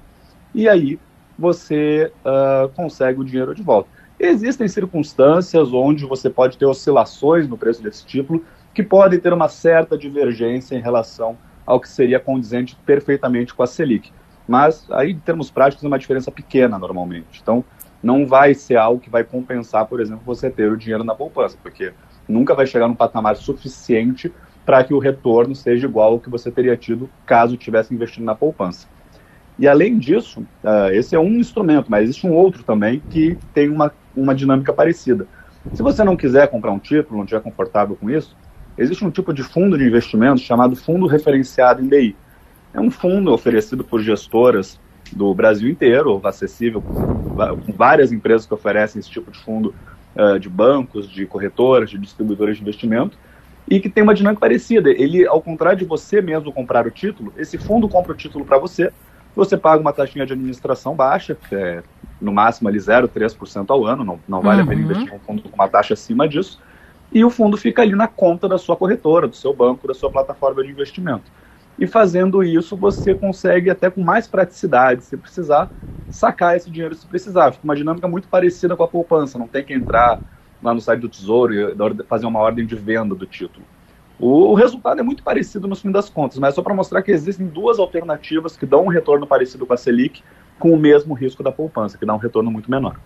E 0.55 0.69
aí 0.69 0.97
você 1.37 2.09
uh, 2.23 2.69
consegue 2.69 3.19
o 3.19 3.25
dinheiro 3.25 3.53
de 3.53 3.61
volta. 3.61 3.89
Existem 4.25 4.69
circunstâncias 4.69 5.73
onde 5.73 6.05
você 6.05 6.29
pode 6.29 6.57
ter 6.57 6.65
oscilações 6.65 7.45
no 7.45 7.57
preço 7.57 7.83
desse 7.83 8.05
título 8.05 8.41
que 8.73 8.81
podem 8.81 9.19
ter 9.19 9.33
uma 9.33 9.49
certa 9.49 9.97
divergência 9.97 10.77
em 10.77 10.81
relação 10.81 11.37
ao 11.65 11.77
que 11.77 11.89
seria 11.89 12.21
condizente 12.21 12.73
perfeitamente 12.85 13.53
com 13.53 13.61
a 13.61 13.67
Selic. 13.67 14.13
Mas 14.47 14.89
aí, 14.91 15.11
em 15.11 15.19
termos 15.19 15.51
práticos, 15.51 15.83
é 15.83 15.87
uma 15.87 15.99
diferença 15.99 16.31
pequena 16.31 16.79
normalmente. 16.79 17.41
Então, 17.41 17.65
não 18.01 18.25
vai 18.25 18.53
ser 18.53 18.77
algo 18.77 19.01
que 19.01 19.09
vai 19.09 19.25
compensar, 19.25 19.87
por 19.87 19.99
exemplo, 19.99 20.23
você 20.25 20.49
ter 20.49 20.71
o 20.71 20.77
dinheiro 20.77 21.03
na 21.03 21.13
poupança, 21.13 21.57
porque 21.61 21.91
nunca 22.25 22.55
vai 22.55 22.65
chegar 22.65 22.87
num 22.87 22.95
patamar 22.95 23.35
suficiente 23.35 24.33
para 24.65 24.85
que 24.85 24.93
o 24.93 24.99
retorno 24.99 25.53
seja 25.53 25.85
igual 25.85 26.13
ao 26.13 26.19
que 26.21 26.29
você 26.29 26.49
teria 26.49 26.77
tido 26.77 27.09
caso 27.25 27.57
tivesse 27.57 27.93
investido 27.93 28.25
na 28.25 28.35
poupança. 28.35 28.87
E 29.59 29.67
além 29.67 29.99
disso, 29.99 30.41
uh, 30.63 30.91
esse 30.91 31.15
é 31.15 31.19
um 31.19 31.35
instrumento, 31.35 31.89
mas 31.89 32.03
existe 32.03 32.25
um 32.25 32.33
outro 32.33 32.63
também 32.63 33.01
que 33.09 33.37
tem 33.53 33.69
uma 33.69 33.91
uma 34.15 34.33
dinâmica 34.33 34.71
parecida. 34.71 35.27
Se 35.73 35.81
você 35.81 36.03
não 36.03 36.15
quiser 36.15 36.47
comprar 36.49 36.71
um 36.71 36.79
título, 36.79 37.17
não 37.17 37.23
estiver 37.23 37.41
confortável 37.41 37.95
com 37.95 38.09
isso, 38.09 38.35
existe 38.77 39.03
um 39.03 39.11
tipo 39.11 39.33
de 39.33 39.43
fundo 39.43 39.77
de 39.77 39.85
investimento 39.85 40.41
chamado 40.41 40.75
Fundo 40.75 41.07
Referenciado 41.07 41.81
em 41.81 41.87
DI. 41.87 42.15
É 42.73 42.79
um 42.79 42.91
fundo 42.91 43.31
oferecido 43.31 43.83
por 43.83 44.01
gestoras 44.01 44.79
do 45.11 45.33
Brasil 45.33 45.69
inteiro, 45.69 46.19
acessível 46.23 46.81
com 46.81 47.73
várias 47.75 48.11
empresas 48.11 48.45
que 48.47 48.53
oferecem 48.53 48.99
esse 48.99 49.09
tipo 49.09 49.31
de 49.31 49.37
fundo 49.39 49.73
uh, 50.15 50.39
de 50.39 50.49
bancos, 50.49 51.09
de 51.09 51.25
corretoras, 51.25 51.89
de 51.89 51.97
distribuidores 51.97 52.57
de 52.57 52.61
investimento, 52.61 53.17
e 53.69 53.79
que 53.79 53.89
tem 53.89 54.03
uma 54.03 54.13
dinâmica 54.13 54.41
parecida. 54.41 54.89
Ele, 54.89 55.25
ao 55.25 55.41
contrário 55.41 55.79
de 55.79 55.85
você 55.85 56.21
mesmo 56.21 56.51
comprar 56.51 56.85
o 56.87 56.91
título, 56.91 57.31
esse 57.37 57.57
fundo 57.57 57.87
compra 57.87 58.13
o 58.13 58.15
título 58.15 58.43
para 58.43 58.57
você, 58.57 58.91
você 59.35 59.57
paga 59.57 59.81
uma 59.81 59.93
taxinha 59.93 60.25
de 60.25 60.33
administração 60.33 60.95
baixa, 60.95 61.35
que 61.35 61.55
é 61.55 61.83
no 62.21 62.31
máximo 62.31 62.69
ali 62.69 62.77
0,3% 62.77 63.65
ao 63.69 63.85
ano, 63.85 64.03
não, 64.03 64.19
não 64.27 64.41
vale 64.41 64.61
uhum. 64.61 64.67
a 64.67 64.69
pena 64.69 64.81
uhum. 64.81 64.91
investir 64.91 65.13
em 65.13 65.15
um 65.15 65.19
fundo 65.19 65.41
com 65.43 65.55
uma 65.55 65.67
taxa 65.67 65.93
acima 65.93 66.27
disso, 66.27 66.61
e 67.11 67.23
o 67.23 67.29
fundo 67.29 67.57
fica 67.57 67.81
ali 67.81 67.95
na 67.95 68.07
conta 68.07 68.47
da 68.47 68.57
sua 68.57 68.75
corretora, 68.75 69.27
do 69.27 69.35
seu 69.35 69.53
banco, 69.53 69.87
da 69.87 69.93
sua 69.93 70.11
plataforma 70.11 70.63
de 70.63 70.69
investimento. 70.69 71.31
E 71.77 71.87
fazendo 71.87 72.43
isso, 72.43 72.75
você 72.75 73.13
consegue 73.13 73.69
até 73.69 73.89
com 73.89 74.01
mais 74.01 74.27
praticidade, 74.27 75.03
se 75.03 75.17
precisar, 75.17 75.69
sacar 76.09 76.55
esse 76.55 76.69
dinheiro 76.69 76.93
se 76.95 77.05
precisar. 77.05 77.51
Fica 77.51 77.63
uma 77.63 77.75
dinâmica 77.75 78.07
muito 78.07 78.27
parecida 78.27 78.75
com 78.75 78.83
a 78.83 78.87
poupança, 78.87 79.39
não 79.39 79.47
tem 79.47 79.63
que 79.63 79.73
entrar 79.73 80.21
lá 80.61 80.73
no 80.73 80.79
site 80.79 81.01
do 81.01 81.09
Tesouro 81.09 81.53
e 81.53 82.03
fazer 82.05 82.25
uma 82.25 82.39
ordem 82.39 82.65
de 82.65 82.75
venda 82.75 83.13
do 83.15 83.25
título. 83.25 83.65
O, 84.23 84.51
o 84.51 84.53
resultado 84.53 85.01
é 85.01 85.03
muito 85.03 85.21
parecido 85.21 85.67
no 85.67 85.75
fim 85.75 85.91
das 85.91 86.09
contas, 86.09 86.39
mas 86.39 86.53
é 86.53 86.55
só 86.55 86.61
para 86.61 86.73
mostrar 86.73 87.01
que 87.01 87.11
existem 87.11 87.45
duas 87.45 87.77
alternativas 87.77 88.55
que 88.55 88.65
dão 88.65 88.85
um 88.85 88.87
retorno 88.87 89.27
parecido 89.27 89.65
com 89.65 89.73
a 89.73 89.77
Selic, 89.77 90.23
com 90.57 90.71
o 90.71 90.79
mesmo 90.79 91.13
risco 91.13 91.43
da 91.43 91.51
poupança, 91.51 91.97
que 91.97 92.05
dá 92.05 92.13
um 92.13 92.17
retorno 92.17 92.49
muito 92.49 92.71
menor. 92.71 92.97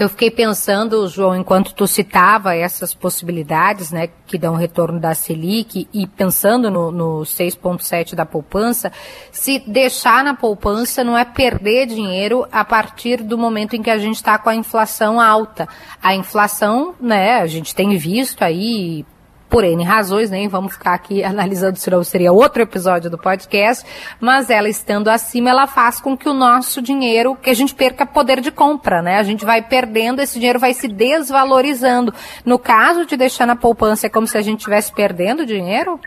Eu 0.00 0.08
fiquei 0.08 0.30
pensando, 0.30 1.06
João, 1.06 1.36
enquanto 1.36 1.74
tu 1.74 1.86
citava 1.86 2.54
essas 2.54 2.94
possibilidades, 2.94 3.92
né, 3.92 4.08
que 4.26 4.38
dão 4.38 4.54
retorno 4.54 4.98
da 4.98 5.12
Selic, 5.12 5.86
e 5.92 6.06
pensando 6.06 6.70
no, 6.70 6.90
no 6.90 7.20
6,7 7.24 8.14
da 8.14 8.24
poupança, 8.24 8.90
se 9.30 9.58
deixar 9.58 10.24
na 10.24 10.32
poupança 10.32 11.04
não 11.04 11.18
é 11.18 11.26
perder 11.26 11.88
dinheiro 11.88 12.46
a 12.50 12.64
partir 12.64 13.22
do 13.22 13.36
momento 13.36 13.76
em 13.76 13.82
que 13.82 13.90
a 13.90 13.98
gente 13.98 14.16
está 14.16 14.38
com 14.38 14.48
a 14.48 14.54
inflação 14.54 15.20
alta. 15.20 15.68
A 16.02 16.14
inflação, 16.14 16.94
né, 16.98 17.34
a 17.34 17.46
gente 17.46 17.74
tem 17.74 17.98
visto 17.98 18.42
aí 18.42 19.04
por 19.48 19.64
N 19.64 19.82
razões, 19.84 20.30
nem 20.30 20.48
vamos 20.48 20.72
ficar 20.72 20.94
aqui 20.94 21.22
analisando 21.24 21.76
se 21.76 21.90
não 21.90 22.04
seria 22.04 22.32
outro 22.32 22.62
episódio 22.62 23.10
do 23.10 23.18
podcast, 23.18 23.84
mas 24.20 24.50
ela 24.50 24.68
estando 24.68 25.08
acima, 25.08 25.50
ela 25.50 25.66
faz 25.66 26.00
com 26.00 26.16
que 26.16 26.28
o 26.28 26.34
nosso 26.34 26.82
dinheiro, 26.82 27.36
que 27.36 27.50
a 27.50 27.54
gente 27.54 27.74
perca 27.74 28.06
poder 28.06 28.40
de 28.40 28.50
compra, 28.50 29.02
né? 29.02 29.18
A 29.18 29.22
gente 29.22 29.44
vai 29.44 29.62
perdendo, 29.62 30.20
esse 30.20 30.38
dinheiro 30.38 30.58
vai 30.58 30.74
se 30.74 30.88
desvalorizando. 30.88 32.12
No 32.44 32.58
caso 32.58 33.06
de 33.06 33.16
deixar 33.16 33.46
na 33.46 33.56
poupança, 33.56 34.06
é 34.06 34.10
como 34.10 34.26
se 34.26 34.36
a 34.36 34.42
gente 34.42 34.58
estivesse 34.60 34.92
perdendo 34.92 35.46
dinheiro? 35.46 36.00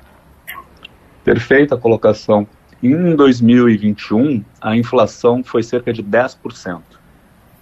Perfeita 1.24 1.77
colocação. 1.77 2.48
Em 2.81 3.15
2021, 3.15 4.43
a 4.60 4.75
inflação 4.75 5.43
foi 5.43 5.62
cerca 5.62 5.93
de 5.93 6.03
10%. 6.03 6.81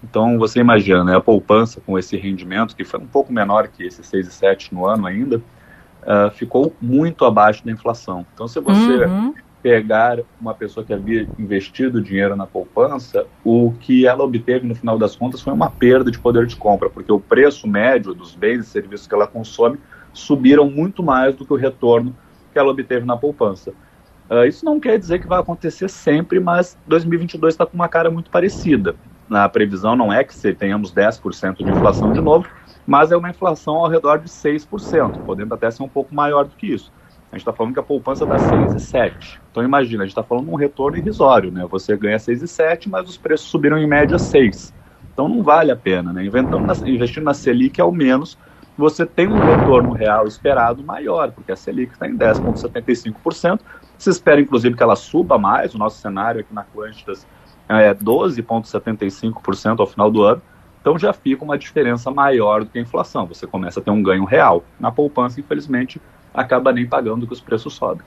Então, 0.03 0.38
você 0.38 0.59
imagina, 0.59 1.03
né, 1.03 1.15
a 1.17 1.21
poupança 1.21 1.81
com 1.86 2.00
esse 2.00 2.15
rendimento, 2.15 2.75
que 2.75 2.86
foi 2.86 3.00
um 3.01 3.07
pouco 3.07 3.33
menor 3.33 3.67
que 3.67 3.83
esse 3.83 4.01
6,7 4.01 4.71
no 4.71 4.86
ano 4.86 5.05
ainda, 5.05 5.41
uh, 6.03 6.32
ficou 6.32 6.74
muito 6.82 7.25
abaixo 7.25 7.65
da 7.65 7.72
inflação. 7.72 8.25
Então, 8.34 8.48
se 8.48 8.60
você 8.60 9.06
uhum. 9.06 9.34
pegar 9.62 10.20
uma 10.39 10.53
pessoa 10.53 10.86
que 10.86 10.94
havia 10.94 11.29
investido 11.38 12.01
dinheiro 12.01 12.36
na 12.36 12.46
poupança, 12.46 13.25
o 13.44 13.74
que 13.79 14.06
ela 14.06 14.24
obteve 14.24 14.68
no 14.68 14.75
final 14.75 14.98
das 14.98 15.15
contas 15.15 15.41
foi 15.41 15.53
uma 15.53 15.70
perda 15.70 16.12
de 16.12 16.20
poder 16.20 16.46
de 16.46 16.56
compra, 16.56 16.89
porque 16.89 17.12
o 17.12 17.20
preço 17.20 17.68
médio 17.68 18.13
dos 18.13 18.36
bens 18.36 18.65
e 18.65 18.70
serviços 18.70 19.08
que 19.08 19.13
ela 19.13 19.27
consome 19.27 19.77
subiram 20.13 20.70
muito 20.70 21.03
mais 21.03 21.36
do 21.36 21.46
que 21.46 21.53
o 21.53 21.58
retorno 21.58 22.15
que 22.51 22.58
ela 22.58 22.72
obteve 22.72 23.06
na 23.06 23.15
poupança. 23.15 23.74
Uh, 24.29 24.46
isso 24.46 24.63
não 24.63 24.79
quer 24.79 24.98
dizer 25.00 25.20
que 25.20 25.27
vai 25.27 25.39
acontecer 25.39 25.89
sempre, 25.89 26.39
mas 26.39 26.77
2022 26.88 27.53
está 27.53 27.65
com 27.65 27.74
uma 27.74 27.88
cara 27.88 28.12
muito 28.12 28.29
parecida. 28.29 28.96
Na 29.27 29.48
previsão 29.50 29.96
não 29.96 30.12
é 30.12 30.24
que 30.24 30.34
se 30.34 30.53
tenhamos 30.53 30.94
10% 30.94 31.58
de 31.58 31.70
inflação 31.70 32.12
de 32.13 32.22
novo, 32.22 32.48
mas 32.89 33.12
é 33.12 33.15
uma 33.15 33.29
inflação 33.29 33.75
ao 33.75 33.88
redor 33.88 34.17
de 34.17 34.27
6%, 34.27 35.24
podendo 35.24 35.53
até 35.53 35.69
ser 35.69 35.84
um 35.84 35.88
pouco 35.88 36.13
maior 36.15 36.46
do 36.46 36.55
que 36.55 36.65
isso. 36.74 36.91
A 37.31 37.36
gente 37.36 37.41
está 37.41 37.53
falando 37.53 37.75
que 37.75 37.79
a 37.79 37.84
poupança 37.84 38.25
dá 38.25 38.38
6,7. 38.38 39.39
Então 39.51 39.63
imagina, 39.63 40.01
a 40.01 40.08
gente 40.08 40.13
está 40.13 40.24
falando 40.24 40.46
de 40.46 40.51
um 40.51 40.55
retorno 40.55 40.98
irrisório, 40.98 41.51
né? 41.51 41.67
Você 41.69 41.96
ganha 41.96 42.17
6,7, 42.17 42.89
mas 42.89 43.08
os 43.08 43.15
preços 43.15 43.48
subiram 43.48 43.77
em 43.77 43.86
média 43.86 44.17
6. 44.17 44.74
Então 45.13 45.29
não 45.29 45.43
vale 45.43 45.69
a 45.69 45.75
pena, 45.75 46.12
né? 46.12 46.24
Na, 46.24 46.89
investindo 46.89 47.25
na 47.25 47.36
Selic, 47.36 47.79
ao 47.79 47.91
menos, 47.91 48.36
você 48.75 49.05
tem 49.05 49.27
um 49.27 49.38
retorno 49.39 49.93
real 49.93 50.25
esperado 50.25 50.84
maior, 50.84 51.31
porque 51.31 51.51
a 51.51 51.55
Selic 51.55 51.93
está 51.93 52.08
em 52.08 52.17
10,75%. 52.17 53.60
Se 54.00 54.10
espera, 54.10 54.41
inclusive, 54.41 54.75
que 54.75 54.81
ela 54.81 54.96
suba 54.96 55.38
mais. 55.38 55.75
O 55.75 55.77
nosso 55.77 56.01
cenário 56.01 56.41
aqui 56.41 56.51
na 56.51 56.63
Quantitas 56.63 57.27
é 57.67 57.93
12,75% 57.93 59.79
ao 59.79 59.86
final 59.86 60.10
do 60.10 60.24
ano. 60.24 60.41
Então 60.81 60.98
já 60.98 61.13
fica 61.13 61.43
uma 61.43 61.57
diferença 61.57 62.09
maior 62.09 62.63
do 62.63 62.69
que 62.69 62.79
a 62.79 62.81
inflação. 62.81 63.25
Você 63.27 63.45
começa 63.45 63.79
a 63.79 63.83
ter 63.83 63.91
um 63.91 64.01
ganho 64.01 64.24
real. 64.24 64.63
Na 64.79 64.91
poupança, 64.91 65.39
infelizmente, 65.39 66.01
acaba 66.33 66.71
nem 66.71 66.88
pagando 66.88 67.27
que 67.27 67.33
os 67.33 67.41
preços 67.41 67.74
sobem. 67.74 68.05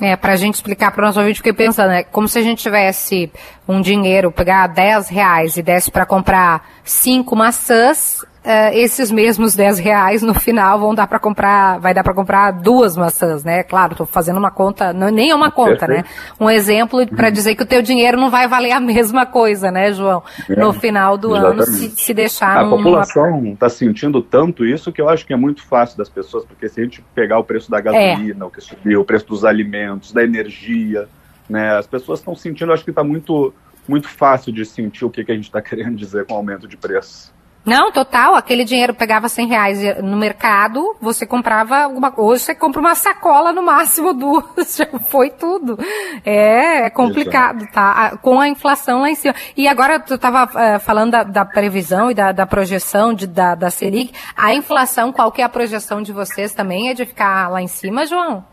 É, 0.00 0.16
para 0.16 0.32
a 0.32 0.36
gente 0.36 0.54
explicar 0.54 0.92
para 0.92 1.02
o 1.02 1.06
nosso 1.06 1.18
ouvinte, 1.18 1.36
fiquei 1.36 1.52
pensando, 1.52 1.90
é 1.90 2.02
como 2.02 2.26
se 2.26 2.38
a 2.38 2.42
gente 2.42 2.62
tivesse 2.62 3.30
um 3.68 3.80
dinheiro, 3.80 4.32
pegar 4.32 4.66
10 4.66 5.08
reais 5.08 5.56
e 5.56 5.62
desse 5.62 5.90
para 5.90 6.06
comprar 6.06 6.66
cinco 6.82 7.36
maçãs 7.36 8.24
uh, 8.44 8.74
esses 8.74 9.10
mesmos 9.10 9.54
10 9.54 9.78
reais 9.78 10.22
no 10.22 10.34
final 10.34 10.78
vão 10.78 10.94
dar 10.94 11.06
para 11.06 11.18
comprar, 11.18 11.78
vai 11.78 11.94
dar 11.94 12.02
para 12.02 12.14
comprar 12.14 12.50
duas 12.52 12.96
maçãs, 12.96 13.44
né? 13.44 13.62
Claro, 13.62 13.92
estou 13.92 14.06
fazendo 14.06 14.38
uma 14.38 14.50
conta, 14.50 14.92
não, 14.92 15.08
nem 15.08 15.30
é 15.30 15.34
uma 15.34 15.50
conta, 15.50 15.86
né? 15.86 16.04
Um 16.38 16.50
exemplo 16.50 17.06
para 17.06 17.28
uhum. 17.28 17.32
dizer 17.32 17.54
que 17.54 17.62
o 17.62 17.66
teu 17.66 17.82
dinheiro 17.82 18.18
não 18.18 18.30
vai 18.30 18.48
valer 18.48 18.72
a 18.72 18.80
mesma 18.80 19.26
coisa, 19.26 19.70
né, 19.70 19.92
João? 19.92 20.22
É, 20.48 20.56
no 20.56 20.72
final 20.72 21.16
do 21.16 21.36
exatamente. 21.36 21.62
ano, 21.62 21.72
se, 21.72 21.90
se 21.90 22.14
deixar. 22.14 22.58
A 22.58 22.64
numa... 22.64 22.76
população 22.76 23.44
está 23.46 23.68
sentindo 23.68 24.22
tanto 24.22 24.64
isso 24.64 24.92
que 24.92 25.00
eu 25.00 25.08
acho 25.08 25.26
que 25.26 25.32
é 25.32 25.36
muito 25.36 25.62
fácil 25.64 25.98
das 25.98 26.08
pessoas, 26.08 26.44
porque 26.44 26.68
se 26.68 26.80
a 26.80 26.84
gente 26.84 27.04
pegar 27.14 27.38
o 27.38 27.44
preço 27.44 27.70
da 27.70 27.80
gasolina, 27.80 28.44
é. 28.44 28.46
o 28.46 28.50
que 28.50 28.60
subiu, 28.60 29.00
o 29.00 29.04
preço 29.04 29.26
dos 29.26 29.44
alimentos, 29.44 30.12
da 30.12 30.22
energia, 30.22 31.08
né? 31.48 31.76
As 31.76 31.86
pessoas 31.86 32.20
estão 32.20 32.34
sentindo, 32.34 32.72
acho 32.72 32.84
que 32.84 32.90
está 32.90 33.04
muito 33.04 33.52
muito 33.88 34.08
fácil 34.08 34.52
de 34.52 34.64
sentir 34.64 35.04
o 35.04 35.10
que, 35.10 35.24
que 35.24 35.32
a 35.32 35.34
gente 35.34 35.46
está 35.46 35.60
querendo 35.62 35.96
dizer 35.96 36.24
com 36.24 36.34
o 36.34 36.36
aumento 36.36 36.68
de 36.68 36.76
preço. 36.76 37.32
Não, 37.64 37.92
total. 37.92 38.34
Aquele 38.34 38.64
dinheiro 38.64 38.94
pegava 38.94 39.28
100 39.28 39.48
reais 39.48 40.02
no 40.02 40.16
mercado, 40.16 40.96
você 41.00 41.26
comprava 41.26 41.82
alguma 41.82 42.10
coisa. 42.10 42.30
Hoje 42.30 42.44
você 42.44 42.54
compra 42.54 42.80
uma 42.80 42.94
sacola 42.94 43.52
no 43.52 43.62
máximo 43.62 44.12
duas, 44.14 44.76
já 44.76 44.86
foi 45.08 45.30
tudo. 45.30 45.78
É, 46.24 46.86
é 46.86 46.90
complicado, 46.90 47.66
tá? 47.72 48.16
Com 48.22 48.40
a 48.40 48.48
inflação 48.48 49.00
lá 49.02 49.10
em 49.10 49.14
cima. 49.14 49.34
E 49.56 49.68
agora 49.68 50.00
tu 50.00 50.14
estava 50.14 50.48
eh, 50.58 50.78
falando 50.78 51.12
da, 51.12 51.22
da, 51.22 51.44
previsão 51.44 52.10
e 52.10 52.14
da, 52.14 52.32
da 52.32 52.46
projeção 52.46 53.12
de, 53.12 53.26
da, 53.26 53.54
da 53.54 53.70
Selic. 53.70 54.12
A 54.36 54.54
inflação, 54.54 55.12
qual 55.12 55.30
que 55.30 55.42
é 55.42 55.44
a 55.44 55.48
projeção 55.48 56.02
de 56.02 56.12
vocês 56.12 56.54
também? 56.54 56.88
É 56.88 56.94
de 56.94 57.04
ficar 57.04 57.48
lá 57.48 57.60
em 57.60 57.68
cima, 57.68 58.06
João? 58.06 58.44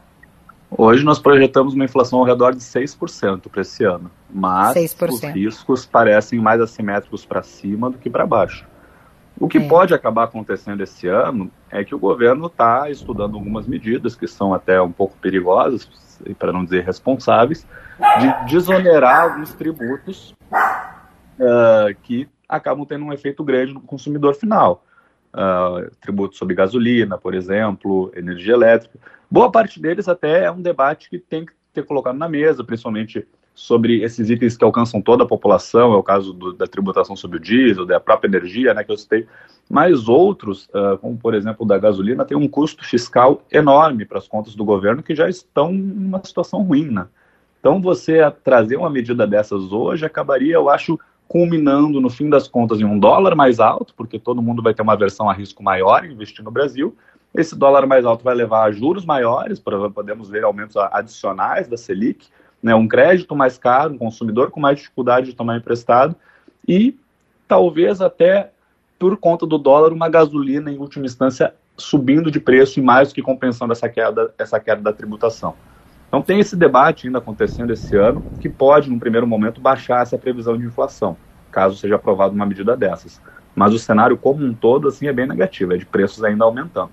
Hoje 0.70 1.04
nós 1.06 1.18
projetamos 1.18 1.74
uma 1.74 1.86
inflação 1.86 2.20
ao 2.20 2.26
redor 2.26 2.54
de 2.54 2.60
6% 2.60 3.50
para 3.50 3.62
esse 3.62 3.86
ano, 3.86 4.12
mas 4.30 4.76
6%. 4.76 5.10
os 5.10 5.24
riscos 5.24 5.86
parecem 5.86 6.40
mais 6.40 6.60
assimétricos 6.60 7.26
para 7.26 7.42
cima 7.42 7.90
do 7.90 7.98
que 7.98 8.10
para 8.10 8.26
baixo. 8.26 8.66
O 9.40 9.48
que 9.48 9.60
é. 9.60 9.68
pode 9.68 9.94
acabar 9.94 10.24
acontecendo 10.24 10.82
esse 10.82 11.08
ano 11.08 11.52
é 11.70 11.84
que 11.84 11.94
o 11.94 12.00
governo 12.00 12.48
está 12.48 12.90
estudando 12.90 13.36
algumas 13.36 13.68
medidas 13.68 14.16
que 14.16 14.28
são 14.28 14.54
até 14.54 14.82
um 14.82 14.92
pouco 14.92 15.16
perigosas, 15.18 15.88
para 16.40 16.52
não 16.52 16.64
dizer 16.64 16.84
responsáveis, 16.84 17.66
de 18.20 18.52
desonerar 18.52 19.32
alguns 19.32 19.54
tributos 19.54 20.36
uh, 20.52 21.94
que 22.04 22.28
acabam 22.50 22.86
tendo 22.86 23.06
um 23.06 23.14
efeito 23.14 23.44
grande 23.44 23.74
no 23.74 23.82
consumidor 23.82 24.34
final. 24.36 24.84
Uh, 25.34 25.92
tributos 26.02 26.38
sobre 26.38 26.56
gasolina, 26.56 27.18
por 27.18 27.36
exemplo, 27.36 28.12
energia 28.16 28.54
elétrica. 28.54 28.98
Boa 29.30 29.52
parte 29.52 29.80
deles 29.80 30.08
até 30.08 30.46
é 30.46 30.52
um 30.52 30.62
debate 30.62 31.10
que 31.10 31.20
tem 31.20 31.46
que 31.46 31.52
ter 31.74 31.86
colocado 31.86 32.18
na 32.18 32.28
mesa, 32.28 32.64
principalmente 32.64 33.28
sobre 33.58 34.04
esses 34.04 34.30
itens 34.30 34.56
que 34.56 34.64
alcançam 34.64 35.02
toda 35.02 35.24
a 35.24 35.28
população, 35.28 35.92
é 35.92 35.98
o 35.98 36.04
caso 36.04 36.32
do, 36.32 36.54
da 36.54 36.68
tributação 36.68 37.16
sobre 37.16 37.38
o 37.38 37.40
diesel, 37.40 37.88
da 37.88 38.00
própria 38.00 38.30
energia, 38.30 38.72
né, 38.72 38.84
que 38.84 38.92
eu 38.92 38.98
citei, 38.98 39.26
mas 39.68 40.08
outros, 40.08 40.66
uh, 40.66 40.96
como 41.02 41.18
por 41.18 41.34
exemplo 41.34 41.66
da 41.66 41.76
gasolina, 41.80 42.24
tem 42.24 42.38
um 42.38 42.48
custo 42.48 42.86
fiscal 42.86 43.42
enorme 43.52 44.06
para 44.06 44.20
as 44.20 44.28
contas 44.28 44.54
do 44.54 44.64
governo 44.64 45.02
que 45.02 45.16
já 45.16 45.28
estão 45.28 45.74
em 45.74 45.92
uma 45.92 46.24
situação 46.24 46.62
ruim, 46.62 46.92
né? 46.92 47.08
Então 47.60 47.82
você 47.82 48.20
trazer 48.44 48.78
uma 48.78 48.92
medida 48.92 49.26
dessas 49.26 49.72
hoje 49.72 50.06
acabaria, 50.06 50.54
eu 50.54 50.70
acho, 50.70 51.00
culminando 51.28 52.00
no 52.00 52.12
fim 52.12 52.30
das 52.30 52.48
contas 52.48 52.80
em 52.80 52.86
um 52.86 53.00
dólar 53.00 53.36
mais 53.36 53.60
alto, 53.60 53.92
porque 53.98 54.20
todo 54.20 54.40
mundo 54.40 54.62
vai 54.62 54.76
ter 54.76 54.84
uma 54.84 54.96
versão 54.96 55.28
a 55.28 55.34
risco 55.34 55.64
maior 55.64 56.06
em 56.06 56.12
investir 56.12 56.46
no 56.46 56.52
Brasil. 56.52 56.96
Esse 57.34 57.58
dólar 57.58 57.88
mais 57.88 58.06
alto 58.06 58.24
vai 58.24 58.36
levar 58.36 58.66
a 58.66 58.72
juros 58.72 59.04
maiores, 59.04 59.60
podemos 59.60 60.30
ver 60.30 60.44
aumentos 60.44 60.78
adicionais 60.78 61.68
da 61.68 61.76
Selic, 61.76 62.28
né, 62.68 62.76
um 62.76 62.88
crédito 62.88 63.36
mais 63.36 63.58
caro, 63.58 63.94
um 63.94 63.98
consumidor 63.98 64.52
com 64.52 64.60
mais 64.60 64.78
dificuldade 64.78 65.28
de 65.28 65.36
tomar 65.36 65.58
emprestado 65.58 66.16
e 66.68 66.96
talvez 67.48 68.02
até 68.02 68.52
por 69.00 69.16
conta 69.18 69.46
do 69.46 69.58
dólar, 69.58 69.94
uma 69.94 70.10
gasolina, 70.10 70.72
em 70.72 70.78
última 70.78 71.06
instância, 71.06 71.54
subindo 71.78 72.30
de 72.30 72.40
preço 72.40 72.80
e 72.80 72.84
mais 72.84 73.10
do 73.10 73.16
que 73.16 73.22
compensando 73.22 73.72
essa 73.72 73.88
queda, 73.88 74.34
essa 74.38 74.60
queda 74.60 74.82
da 74.82 74.92
tributação. 74.92 75.56
Então 76.08 76.22
tem 76.22 76.40
esse 76.40 76.56
debate 76.56 77.08
ainda 77.08 77.20
acontecendo 77.20 77.72
esse 77.72 77.96
ano, 77.96 78.24
que 78.42 78.50
pode, 78.50 78.90
num 78.90 79.00
primeiro 79.00 79.28
momento, 79.28 79.62
baixar 79.62 80.02
essa 80.02 80.18
previsão 80.18 80.58
de 80.58 80.66
inflação, 80.66 81.16
caso 81.52 81.78
seja 81.78 81.96
aprovada 81.96 82.34
uma 82.34 82.46
medida 82.46 82.76
dessas. 82.76 83.22
Mas 83.56 83.74
o 83.74 83.80
cenário 83.80 84.18
como 84.18 84.44
um 84.44 84.54
todo, 84.54 84.88
assim, 84.88 85.08
é 85.08 85.14
bem 85.14 85.28
negativo, 85.28 85.74
é 85.74 85.78
de 85.78 85.86
preços 85.86 86.24
ainda 86.24 86.44
aumentando. 86.44 86.92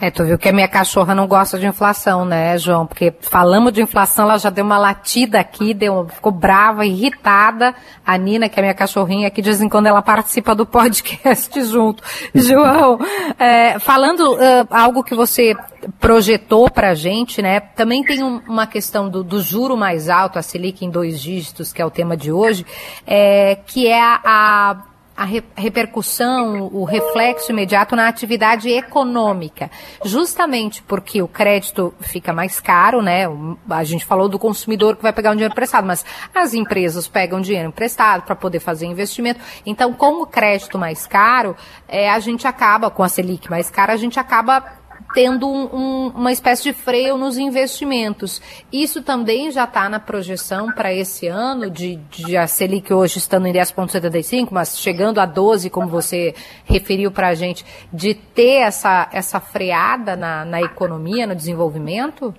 É, 0.00 0.10
tu 0.10 0.24
viu 0.24 0.38
que 0.38 0.48
a 0.48 0.52
minha 0.52 0.66
cachorra 0.66 1.14
não 1.14 1.26
gosta 1.26 1.58
de 1.58 1.66
inflação, 1.66 2.24
né, 2.24 2.56
João? 2.56 2.86
Porque 2.86 3.12
falamos 3.20 3.70
de 3.70 3.82
inflação, 3.82 4.24
ela 4.24 4.38
já 4.38 4.48
deu 4.48 4.64
uma 4.64 4.78
latida 4.78 5.38
aqui, 5.38 5.74
deu, 5.74 6.06
ficou 6.08 6.32
brava, 6.32 6.86
irritada. 6.86 7.74
A 8.06 8.16
Nina, 8.16 8.48
que 8.48 8.58
é 8.58 8.62
minha 8.62 8.74
cachorrinha, 8.74 9.30
que 9.30 9.42
de 9.42 9.50
vez 9.50 9.60
em 9.60 9.68
quando 9.68 9.88
ela 9.88 10.00
participa 10.00 10.54
do 10.54 10.64
podcast 10.66 11.62
junto. 11.64 12.02
João, 12.34 12.98
é, 13.38 13.78
falando 13.78 14.32
uh, 14.32 14.66
algo 14.70 15.04
que 15.04 15.14
você 15.14 15.54
projetou 15.98 16.70
para 16.70 16.90
a 16.90 16.94
gente, 16.94 17.42
né? 17.42 17.60
Também 17.60 18.02
tem 18.02 18.22
um, 18.22 18.40
uma 18.48 18.66
questão 18.66 19.06
do, 19.08 19.22
do, 19.22 19.42
juro 19.42 19.76
mais 19.76 20.08
alto, 20.08 20.38
a 20.38 20.42
Selic 20.42 20.82
em 20.82 20.90
dois 20.90 21.20
dígitos, 21.20 21.74
que 21.74 21.82
é 21.82 21.84
o 21.84 21.90
tema 21.90 22.16
de 22.16 22.32
hoje, 22.32 22.64
é, 23.06 23.58
que 23.66 23.86
é 23.86 24.00
a 24.02 24.89
a 25.20 25.26
repercussão, 25.54 26.70
o 26.72 26.82
reflexo 26.82 27.52
imediato 27.52 27.94
na 27.94 28.08
atividade 28.08 28.70
econômica, 28.70 29.70
justamente 30.02 30.82
porque 30.82 31.20
o 31.20 31.28
crédito 31.28 31.92
fica 32.00 32.32
mais 32.32 32.58
caro, 32.58 33.02
né? 33.02 33.26
A 33.68 33.84
gente 33.84 34.06
falou 34.06 34.30
do 34.30 34.38
consumidor 34.38 34.96
que 34.96 35.02
vai 35.02 35.12
pegar 35.12 35.32
um 35.32 35.34
dinheiro 35.34 35.52
emprestado, 35.52 35.86
mas 35.86 36.06
as 36.34 36.54
empresas 36.54 37.06
pegam 37.06 37.38
dinheiro 37.38 37.68
emprestado 37.68 38.22
para 38.22 38.34
poder 38.34 38.60
fazer 38.60 38.86
investimento. 38.86 39.40
Então, 39.66 39.92
com 39.92 40.22
o 40.22 40.26
crédito 40.26 40.78
mais 40.78 41.06
caro, 41.06 41.54
é, 41.86 42.08
a 42.08 42.18
gente 42.18 42.48
acaba, 42.48 42.88
com 42.90 43.02
a 43.02 43.08
Selic 43.08 43.50
mais 43.50 43.68
cara, 43.68 43.92
a 43.92 43.98
gente 43.98 44.18
acaba 44.18 44.79
tendo 45.14 45.48
um, 45.48 45.64
um, 45.74 46.08
uma 46.08 46.32
espécie 46.32 46.62
de 46.62 46.72
freio 46.72 47.16
nos 47.16 47.36
investimentos. 47.36 48.40
Isso 48.72 49.02
também 49.02 49.50
já 49.50 49.64
está 49.64 49.88
na 49.88 49.98
projeção 49.98 50.72
para 50.72 50.92
esse 50.92 51.26
ano, 51.26 51.70
de, 51.70 51.96
de 52.10 52.36
a 52.36 52.46
Selic 52.46 52.92
hoje 52.92 53.18
estando 53.18 53.46
em 53.46 53.52
10,75, 53.52 54.48
mas 54.50 54.78
chegando 54.78 55.18
a 55.18 55.26
12, 55.26 55.70
como 55.70 55.88
você 55.88 56.34
referiu 56.64 57.10
para 57.10 57.28
a 57.28 57.34
gente, 57.34 57.64
de 57.92 58.14
ter 58.14 58.62
essa, 58.62 59.08
essa 59.12 59.40
freada 59.40 60.16
na, 60.16 60.44
na 60.44 60.60
economia, 60.62 61.26
no 61.26 61.34
desenvolvimento? 61.34 62.34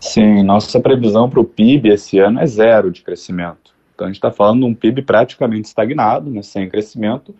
Sim, 0.00 0.42
nossa 0.42 0.80
previsão 0.80 1.28
para 1.28 1.40
o 1.40 1.44
PIB 1.44 1.90
esse 1.90 2.18
ano 2.18 2.40
é 2.40 2.46
zero 2.46 2.90
de 2.90 3.02
crescimento. 3.02 3.74
Então 3.94 4.06
a 4.06 4.10
gente 4.10 4.16
está 4.16 4.30
falando 4.30 4.60
de 4.60 4.66
um 4.66 4.74
PIB 4.74 5.02
praticamente 5.02 5.66
estagnado, 5.66 6.30
né, 6.30 6.40
sem 6.40 6.68
crescimento, 6.68 7.34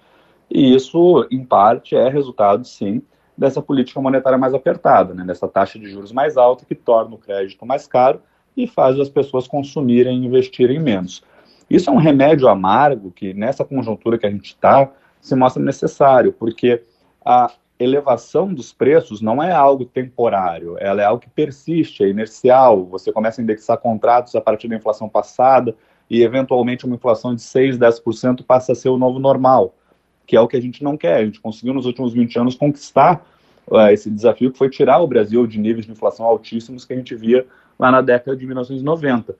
e 0.51 0.75
isso, 0.75 1.27
em 1.31 1.45
parte, 1.45 1.95
é 1.95 2.09
resultado, 2.09 2.67
sim, 2.67 3.03
dessa 3.39 3.63
política 3.63 4.01
monetária 4.01 4.37
mais 4.37 4.53
apertada, 4.53 5.15
né, 5.15 5.25
dessa 5.25 5.47
taxa 5.47 5.79
de 5.79 5.89
juros 5.89 6.11
mais 6.11 6.37
alta 6.37 6.65
que 6.67 6.75
torna 6.75 7.15
o 7.15 7.19
crédito 7.19 7.65
mais 7.65 7.87
caro 7.87 8.21
e 8.57 8.67
faz 8.67 8.99
as 8.99 9.09
pessoas 9.09 9.47
consumirem 9.47 10.21
e 10.21 10.27
investirem 10.27 10.81
menos. 10.81 11.23
Isso 11.71 11.89
é 11.89 11.93
um 11.93 11.99
remédio 11.99 12.49
amargo 12.49 13.13
que, 13.13 13.33
nessa 13.33 13.65
conjuntura 13.65 14.19
que 14.19 14.27
a 14.27 14.31
gente 14.31 14.47
está, 14.47 14.91
se 15.21 15.37
mostra 15.37 15.63
necessário, 15.63 16.33
porque 16.33 16.83
a 17.25 17.53
elevação 17.79 18.53
dos 18.53 18.73
preços 18.73 19.21
não 19.21 19.41
é 19.41 19.53
algo 19.53 19.85
temporário, 19.85 20.77
ela 20.81 21.01
é 21.01 21.05
algo 21.05 21.23
que 21.23 21.31
persiste, 21.31 22.03
é 22.03 22.09
inercial. 22.09 22.87
Você 22.87 23.13
começa 23.13 23.41
a 23.41 23.45
indexar 23.45 23.79
contratos 23.79 24.35
a 24.35 24.41
partir 24.41 24.67
da 24.67 24.75
inflação 24.75 25.09
passada 25.09 25.77
e, 26.11 26.23
eventualmente, 26.23 26.85
uma 26.85 26.97
inflação 26.97 27.37
de 27.37 27.43
6, 27.43 27.79
10% 27.79 28.45
passa 28.45 28.73
a 28.73 28.75
ser 28.75 28.89
o 28.89 28.99
novo 28.99 29.21
normal 29.21 29.75
que 30.29 30.37
é 30.37 30.41
o 30.41 30.47
que 30.47 30.59
a 30.59 30.61
gente 30.61 30.85
não 30.85 30.97
quer. 30.97 31.17
A 31.17 31.25
gente 31.25 31.41
conseguiu 31.41 31.73
nos 31.73 31.87
últimos 31.87 32.13
20 32.13 32.39
anos 32.39 32.55
conquistar 32.55 33.27
uh, 33.67 33.89
esse 33.89 34.11
desafio 34.11 34.53
que 34.53 34.59
foi 34.59 34.69
tirar 34.69 34.99
o 34.99 35.07
Brasil 35.07 35.47
de 35.47 35.59
níveis 35.59 35.87
de 35.87 35.93
inflação 35.93 36.27
altíssimos 36.27 36.85
que 36.85 36.93
a 36.93 36.97
gente 36.97 37.15
via 37.15 37.47
lá 37.79 37.91
na 37.91 38.03
década 38.03 38.37
de 38.37 38.47
1990. 38.47 39.35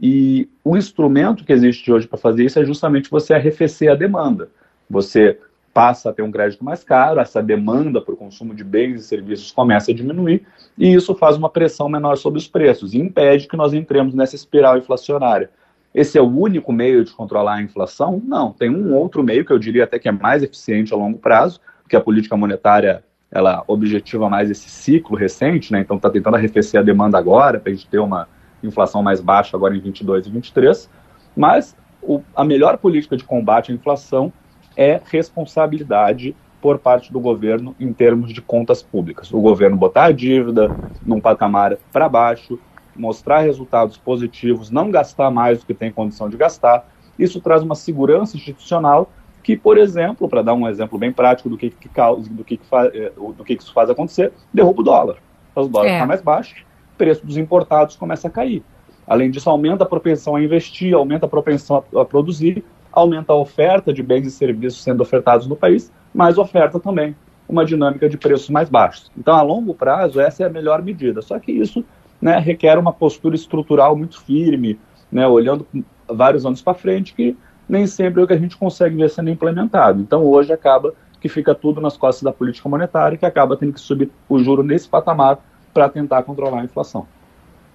E 0.00 0.46
o 0.62 0.76
instrumento 0.76 1.42
que 1.42 1.54
existe 1.54 1.90
hoje 1.90 2.06
para 2.06 2.18
fazer 2.18 2.44
isso 2.44 2.58
é 2.58 2.64
justamente 2.66 3.10
você 3.10 3.32
arrefecer 3.32 3.90
a 3.90 3.94
demanda. 3.94 4.50
Você 4.90 5.38
passa 5.72 6.10
a 6.10 6.12
ter 6.12 6.20
um 6.20 6.30
crédito 6.30 6.62
mais 6.62 6.84
caro, 6.84 7.18
essa 7.18 7.42
demanda 7.42 8.00
por 8.00 8.14
consumo 8.14 8.54
de 8.54 8.62
bens 8.62 9.00
e 9.00 9.04
serviços 9.04 9.52
começa 9.52 9.90
a 9.90 9.94
diminuir, 9.94 10.46
e 10.76 10.94
isso 10.94 11.14
faz 11.14 11.36
uma 11.36 11.50
pressão 11.50 11.86
menor 11.86 12.16
sobre 12.16 12.38
os 12.38 12.48
preços 12.48 12.94
e 12.94 12.98
impede 12.98 13.46
que 13.46 13.58
nós 13.58 13.74
entremos 13.74 14.14
nessa 14.14 14.36
espiral 14.36 14.78
inflacionária. 14.78 15.50
Esse 15.96 16.18
é 16.18 16.20
o 16.20 16.26
único 16.26 16.74
meio 16.74 17.02
de 17.02 17.10
controlar 17.10 17.54
a 17.54 17.62
inflação? 17.62 18.20
Não, 18.22 18.52
tem 18.52 18.68
um 18.68 18.94
outro 18.94 19.24
meio 19.24 19.46
que 19.46 19.50
eu 19.50 19.58
diria 19.58 19.84
até 19.84 19.98
que 19.98 20.06
é 20.06 20.12
mais 20.12 20.42
eficiente 20.42 20.92
a 20.92 20.96
longo 20.96 21.16
prazo, 21.16 21.58
porque 21.82 21.96
a 21.96 22.00
política 22.02 22.36
monetária 22.36 23.02
ela 23.32 23.64
objetiva 23.66 24.28
mais 24.28 24.50
esse 24.50 24.68
ciclo 24.68 25.16
recente, 25.16 25.72
né? 25.72 25.80
Então 25.80 25.96
está 25.96 26.10
tentando 26.10 26.36
arrefecer 26.36 26.78
a 26.78 26.84
demanda 26.84 27.16
agora 27.16 27.58
para 27.58 27.72
a 27.72 27.74
gente 27.74 27.88
ter 27.88 27.98
uma 27.98 28.28
inflação 28.62 29.02
mais 29.02 29.22
baixa 29.22 29.56
agora 29.56 29.74
em 29.74 29.80
22 29.80 30.26
e 30.26 30.30
23. 30.30 30.90
Mas 31.34 31.74
o, 32.02 32.20
a 32.34 32.44
melhor 32.44 32.76
política 32.76 33.16
de 33.16 33.24
combate 33.24 33.72
à 33.72 33.74
inflação 33.74 34.30
é 34.76 35.00
responsabilidade 35.10 36.36
por 36.60 36.78
parte 36.78 37.10
do 37.10 37.20
governo 37.20 37.74
em 37.80 37.90
termos 37.90 38.34
de 38.34 38.42
contas 38.42 38.82
públicas. 38.82 39.32
O 39.32 39.40
governo 39.40 39.78
botar 39.78 40.04
a 40.04 40.12
dívida 40.12 40.76
num 41.06 41.20
patamar 41.22 41.78
para 41.90 42.06
baixo, 42.06 42.58
mostrar 42.98 43.40
resultados 43.40 43.96
positivos, 43.96 44.70
não 44.70 44.90
gastar 44.90 45.30
mais 45.30 45.60
do 45.60 45.66
que 45.66 45.74
tem 45.74 45.90
condição 45.90 46.28
de 46.28 46.36
gastar. 46.36 46.88
Isso 47.18 47.40
traz 47.40 47.62
uma 47.62 47.74
segurança 47.74 48.36
institucional 48.36 49.10
que, 49.42 49.56
por 49.56 49.78
exemplo, 49.78 50.28
para 50.28 50.42
dar 50.42 50.54
um 50.54 50.68
exemplo 50.68 50.98
bem 50.98 51.12
prático 51.12 51.48
do 51.48 51.56
que, 51.56 51.70
que 51.70 51.88
causa, 51.88 52.28
do 52.28 52.44
que, 52.44 52.56
que, 52.56 52.66
fa, 52.66 52.86
eh, 52.86 53.12
do 53.16 53.44
que, 53.44 53.56
que 53.56 53.62
isso 53.62 53.72
faz 53.72 53.88
acontecer, 53.88 54.32
derruba 54.52 54.80
o 54.80 54.84
dólar. 54.84 55.16
O 55.54 55.68
dólar 55.68 55.86
está 55.86 56.04
é. 56.04 56.06
mais 56.06 56.20
baixo, 56.20 56.64
o 56.94 56.98
preço 56.98 57.24
dos 57.24 57.36
importados 57.36 57.94
começa 57.94 58.26
a 58.26 58.30
cair. 58.30 58.62
Além 59.06 59.30
disso, 59.30 59.48
aumenta 59.48 59.84
a 59.84 59.86
propensão 59.86 60.34
a 60.34 60.42
investir, 60.42 60.92
aumenta 60.94 61.26
a 61.26 61.28
propensão 61.28 61.84
a, 61.94 62.00
a 62.00 62.04
produzir, 62.04 62.64
aumenta 62.92 63.32
a 63.32 63.36
oferta 63.36 63.92
de 63.92 64.02
bens 64.02 64.26
e 64.26 64.30
serviços 64.30 64.82
sendo 64.82 65.00
ofertados 65.00 65.46
no 65.46 65.54
país, 65.54 65.92
mas 66.12 66.38
oferta 66.38 66.80
também 66.80 67.14
uma 67.48 67.64
dinâmica 67.64 68.08
de 68.08 68.16
preços 68.16 68.50
mais 68.50 68.68
baixos. 68.68 69.10
Então, 69.16 69.34
a 69.34 69.42
longo 69.42 69.74
prazo, 69.74 70.20
essa 70.20 70.42
é 70.42 70.46
a 70.46 70.50
melhor 70.50 70.82
medida. 70.82 71.22
Só 71.22 71.38
que 71.38 71.52
isso 71.52 71.84
né, 72.20 72.38
requer 72.38 72.78
uma 72.78 72.92
postura 72.92 73.34
estrutural 73.34 73.96
muito 73.96 74.20
firme, 74.20 74.78
né, 75.10 75.26
olhando 75.26 75.66
vários 76.08 76.46
anos 76.46 76.62
para 76.62 76.74
frente, 76.74 77.14
que 77.14 77.36
nem 77.68 77.86
sempre 77.86 78.20
é 78.20 78.24
o 78.24 78.26
que 78.26 78.32
a 78.32 78.38
gente 78.38 78.56
consegue 78.56 78.96
ver 78.96 79.10
sendo 79.10 79.30
implementado. 79.30 80.00
Então, 80.00 80.24
hoje 80.24 80.52
acaba 80.52 80.94
que 81.20 81.28
fica 81.28 81.54
tudo 81.54 81.80
nas 81.80 81.96
costas 81.96 82.22
da 82.22 82.32
política 82.32 82.68
monetária, 82.68 83.18
que 83.18 83.26
acaba 83.26 83.56
tendo 83.56 83.72
que 83.72 83.80
subir 83.80 84.10
o 84.28 84.38
juro 84.38 84.62
nesse 84.62 84.88
patamar 84.88 85.38
para 85.72 85.88
tentar 85.88 86.22
controlar 86.22 86.60
a 86.60 86.64
inflação. 86.64 87.06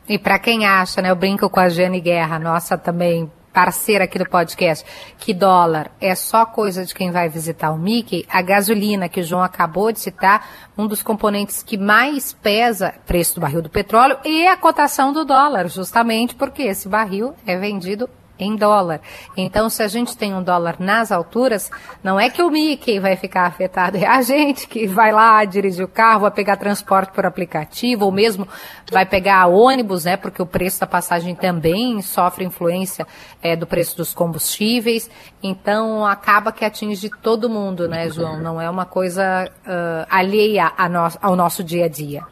E 0.07 0.17
para 0.17 0.39
quem 0.39 0.65
acha, 0.65 1.01
né, 1.01 1.11
eu 1.11 1.15
brinco 1.15 1.49
com 1.49 1.59
a 1.59 1.69
Jane 1.69 2.01
Guerra, 2.01 2.39
nossa 2.39 2.77
também 2.77 3.29
parceira 3.53 4.05
aqui 4.05 4.17
do 4.17 4.29
podcast, 4.29 4.85
que 5.17 5.33
dólar 5.33 5.91
é 5.99 6.15
só 6.15 6.45
coisa 6.45 6.85
de 6.85 6.93
quem 6.93 7.11
vai 7.11 7.29
visitar 7.29 7.71
o 7.71 7.77
Mickey, 7.77 8.25
a 8.29 8.41
gasolina 8.41 9.09
que 9.09 9.19
o 9.19 9.23
João 9.23 9.43
acabou 9.43 9.91
de 9.91 9.99
citar, 9.99 10.71
um 10.77 10.87
dos 10.87 11.03
componentes 11.03 11.61
que 11.61 11.77
mais 11.77 12.33
pesa 12.33 12.93
preço 13.05 13.35
do 13.35 13.41
barril 13.41 13.61
do 13.61 13.69
petróleo 13.69 14.17
e 14.23 14.47
a 14.47 14.57
cotação 14.57 15.11
do 15.11 15.25
dólar, 15.25 15.67
justamente 15.67 16.35
porque 16.35 16.63
esse 16.63 16.87
barril 16.87 17.33
é 17.45 17.57
vendido 17.57 18.09
em 18.43 18.55
dólar. 18.55 19.01
Então, 19.37 19.69
se 19.69 19.83
a 19.83 19.87
gente 19.87 20.17
tem 20.17 20.33
um 20.33 20.43
dólar 20.43 20.75
nas 20.79 21.11
alturas, 21.11 21.69
não 22.03 22.19
é 22.19 22.29
que 22.29 22.41
o 22.41 22.49
Mickey 22.49 22.99
vai 22.99 23.15
ficar 23.15 23.45
afetado, 23.45 23.97
é 23.97 24.05
a 24.05 24.21
gente 24.21 24.67
que 24.67 24.87
vai 24.87 25.11
lá 25.11 25.43
dirigir 25.45 25.85
o 25.85 25.87
carro, 25.87 26.21
vai 26.21 26.31
pegar 26.31 26.57
transporte 26.57 27.13
por 27.13 27.25
aplicativo, 27.25 28.05
ou 28.05 28.11
mesmo 28.11 28.47
vai 28.91 29.05
pegar 29.05 29.47
ônibus, 29.47 30.05
né? 30.05 30.17
Porque 30.17 30.41
o 30.41 30.45
preço 30.45 30.79
da 30.79 30.87
passagem 30.87 31.35
também 31.35 32.01
sofre 32.01 32.43
influência 32.43 33.05
é, 33.41 33.55
do 33.55 33.67
preço 33.67 33.95
dos 33.97 34.13
combustíveis. 34.13 35.09
Então, 35.41 36.05
acaba 36.05 36.51
que 36.51 36.65
atinge 36.65 37.09
todo 37.21 37.49
mundo, 37.49 37.87
né, 37.87 38.09
João? 38.09 38.39
Não 38.39 38.59
é 38.61 38.69
uma 38.69 38.85
coisa 38.85 39.49
uh, 39.65 40.05
alheia 40.09 40.71
no 40.89 41.01
ao 41.21 41.35
nosso 41.35 41.63
dia 41.63 41.85
a 41.85 41.87
dia. 41.87 42.23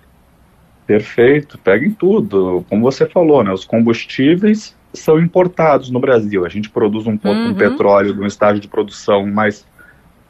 Perfeito, 0.86 1.58
peguem 1.60 1.92
tudo. 1.92 2.66
Como 2.68 2.82
você 2.82 3.06
falou, 3.06 3.44
né? 3.44 3.52
Os 3.52 3.64
combustíveis 3.64 4.76
são 4.94 5.20
importados 5.20 5.90
no 5.90 6.00
Brasil. 6.00 6.46
A 6.46 6.50
gente 6.50 6.70
produz 6.70 7.06
um, 7.06 7.18
uhum. 7.24 7.50
um 7.50 7.54
petróleo 7.54 8.14
num 8.16 8.26
estágio 8.26 8.62
de 8.62 8.68
produção 8.68 9.26
mais 9.28 9.66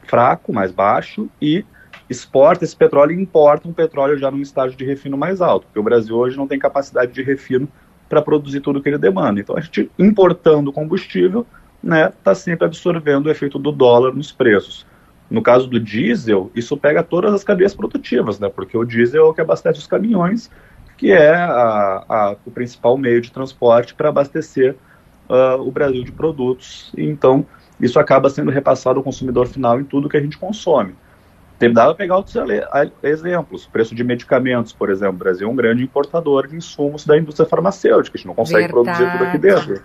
fraco, 0.06 0.52
mais 0.52 0.72
baixo, 0.72 1.28
e 1.40 1.64
exporta 2.08 2.64
esse 2.64 2.76
petróleo 2.76 3.12
e 3.12 3.22
importa 3.22 3.68
um 3.68 3.72
petróleo 3.72 4.18
já 4.18 4.30
num 4.30 4.40
estágio 4.40 4.76
de 4.76 4.84
refino 4.84 5.16
mais 5.16 5.40
alto, 5.40 5.66
porque 5.66 5.78
o 5.78 5.82
Brasil 5.82 6.16
hoje 6.16 6.36
não 6.36 6.48
tem 6.48 6.58
capacidade 6.58 7.12
de 7.12 7.22
refino 7.22 7.68
para 8.08 8.20
produzir 8.20 8.60
tudo 8.60 8.82
que 8.82 8.88
ele 8.88 8.98
demanda. 8.98 9.40
Então 9.40 9.56
a 9.56 9.60
gente 9.60 9.88
importando 9.96 10.72
combustível, 10.72 11.46
né, 11.80 12.08
está 12.08 12.34
sempre 12.34 12.66
absorvendo 12.66 13.26
o 13.26 13.30
efeito 13.30 13.58
do 13.58 13.70
dólar 13.70 14.12
nos 14.12 14.32
preços. 14.32 14.84
No 15.30 15.40
caso 15.40 15.68
do 15.68 15.78
diesel, 15.78 16.50
isso 16.56 16.76
pega 16.76 17.04
todas 17.04 17.32
as 17.32 17.44
cadeias 17.44 17.72
produtivas, 17.72 18.40
né, 18.40 18.48
porque 18.48 18.76
o 18.76 18.84
diesel 18.84 19.26
é 19.26 19.28
o 19.28 19.32
que 19.32 19.40
abastece 19.40 19.78
os 19.78 19.86
caminhões 19.86 20.50
que 21.00 21.10
é 21.10 21.34
a, 21.34 22.04
a, 22.06 22.36
o 22.44 22.50
principal 22.50 22.94
meio 22.98 23.22
de 23.22 23.32
transporte 23.32 23.94
para 23.94 24.10
abastecer 24.10 24.76
uh, 25.30 25.58
o 25.58 25.70
Brasil 25.70 26.04
de 26.04 26.12
produtos. 26.12 26.92
Então, 26.94 27.46
isso 27.80 27.98
acaba 27.98 28.28
sendo 28.28 28.50
repassado 28.50 28.98
ao 28.98 29.02
consumidor 29.02 29.46
final 29.46 29.80
em 29.80 29.84
tudo 29.84 30.10
que 30.10 30.18
a 30.18 30.20
gente 30.20 30.36
consome. 30.36 30.94
Dá 31.72 31.86
para 31.86 31.94
pegar 31.94 32.16
outros 32.18 32.36
exemplos. 33.02 33.66
Preço 33.66 33.94
de 33.94 34.04
medicamentos, 34.04 34.74
por 34.74 34.90
exemplo. 34.90 35.14
O 35.14 35.18
Brasil 35.18 35.48
é 35.48 35.50
um 35.50 35.56
grande 35.56 35.82
importador 35.82 36.46
de 36.46 36.56
insumos 36.56 37.06
da 37.06 37.16
indústria 37.16 37.48
farmacêutica. 37.48 38.16
A 38.16 38.18
gente 38.18 38.26
não 38.26 38.34
consegue 38.34 38.70
Verdade. 38.70 38.98
produzir 38.98 39.12
tudo 39.12 39.24
aqui 39.24 39.38
dentro. 39.38 39.82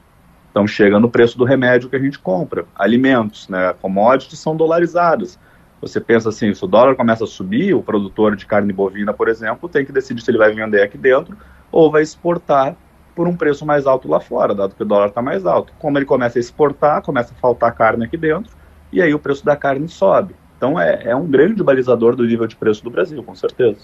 Então 0.51 0.67
chega 0.67 0.99
no 0.99 1.09
preço 1.09 1.37
do 1.37 1.45
remédio 1.45 1.89
que 1.89 1.95
a 1.95 1.99
gente 1.99 2.19
compra. 2.19 2.65
Alimentos, 2.75 3.47
né? 3.47 3.73
Commodities 3.81 4.39
são 4.39 4.53
dolarizadas. 4.55 5.39
Você 5.81 5.99
pensa 5.99 6.29
assim, 6.29 6.53
se 6.53 6.63
o 6.63 6.67
dólar 6.67 6.95
começa 6.95 7.23
a 7.23 7.27
subir, 7.27 7.73
o 7.73 7.83
produtor 7.83 8.35
de 8.35 8.45
carne 8.45 8.71
bovina, 8.73 9.13
por 9.13 9.27
exemplo, 9.27 9.69
tem 9.69 9.85
que 9.85 9.91
decidir 9.91 10.21
se 10.21 10.31
ele 10.31 10.37
vai 10.37 10.53
vender 10.53 10.81
aqui 10.81 10.97
dentro 10.97 11.37
ou 11.71 11.91
vai 11.91 12.01
exportar 12.01 12.75
por 13.15 13.27
um 13.27 13.35
preço 13.35 13.65
mais 13.65 13.87
alto 13.87 14.09
lá 14.09 14.19
fora, 14.19 14.53
dado 14.53 14.75
que 14.75 14.83
o 14.83 14.85
dólar 14.85 15.07
está 15.07 15.21
mais 15.21 15.45
alto. 15.45 15.73
Como 15.79 15.97
ele 15.97 16.05
começa 16.05 16.37
a 16.37 16.41
exportar, 16.41 17.01
começa 17.01 17.33
a 17.33 17.37
faltar 17.37 17.73
carne 17.73 18.05
aqui 18.05 18.17
dentro, 18.17 18.51
e 18.91 19.01
aí 19.01 19.13
o 19.13 19.19
preço 19.19 19.45
da 19.45 19.55
carne 19.55 19.87
sobe. 19.87 20.35
Então 20.57 20.79
é, 20.79 21.03
é 21.05 21.15
um 21.15 21.25
grande 21.25 21.63
balizador 21.63 22.15
do 22.15 22.25
nível 22.25 22.47
de 22.47 22.55
preço 22.55 22.83
do 22.83 22.89
Brasil, 22.89 23.21
com 23.23 23.35
certeza. 23.35 23.79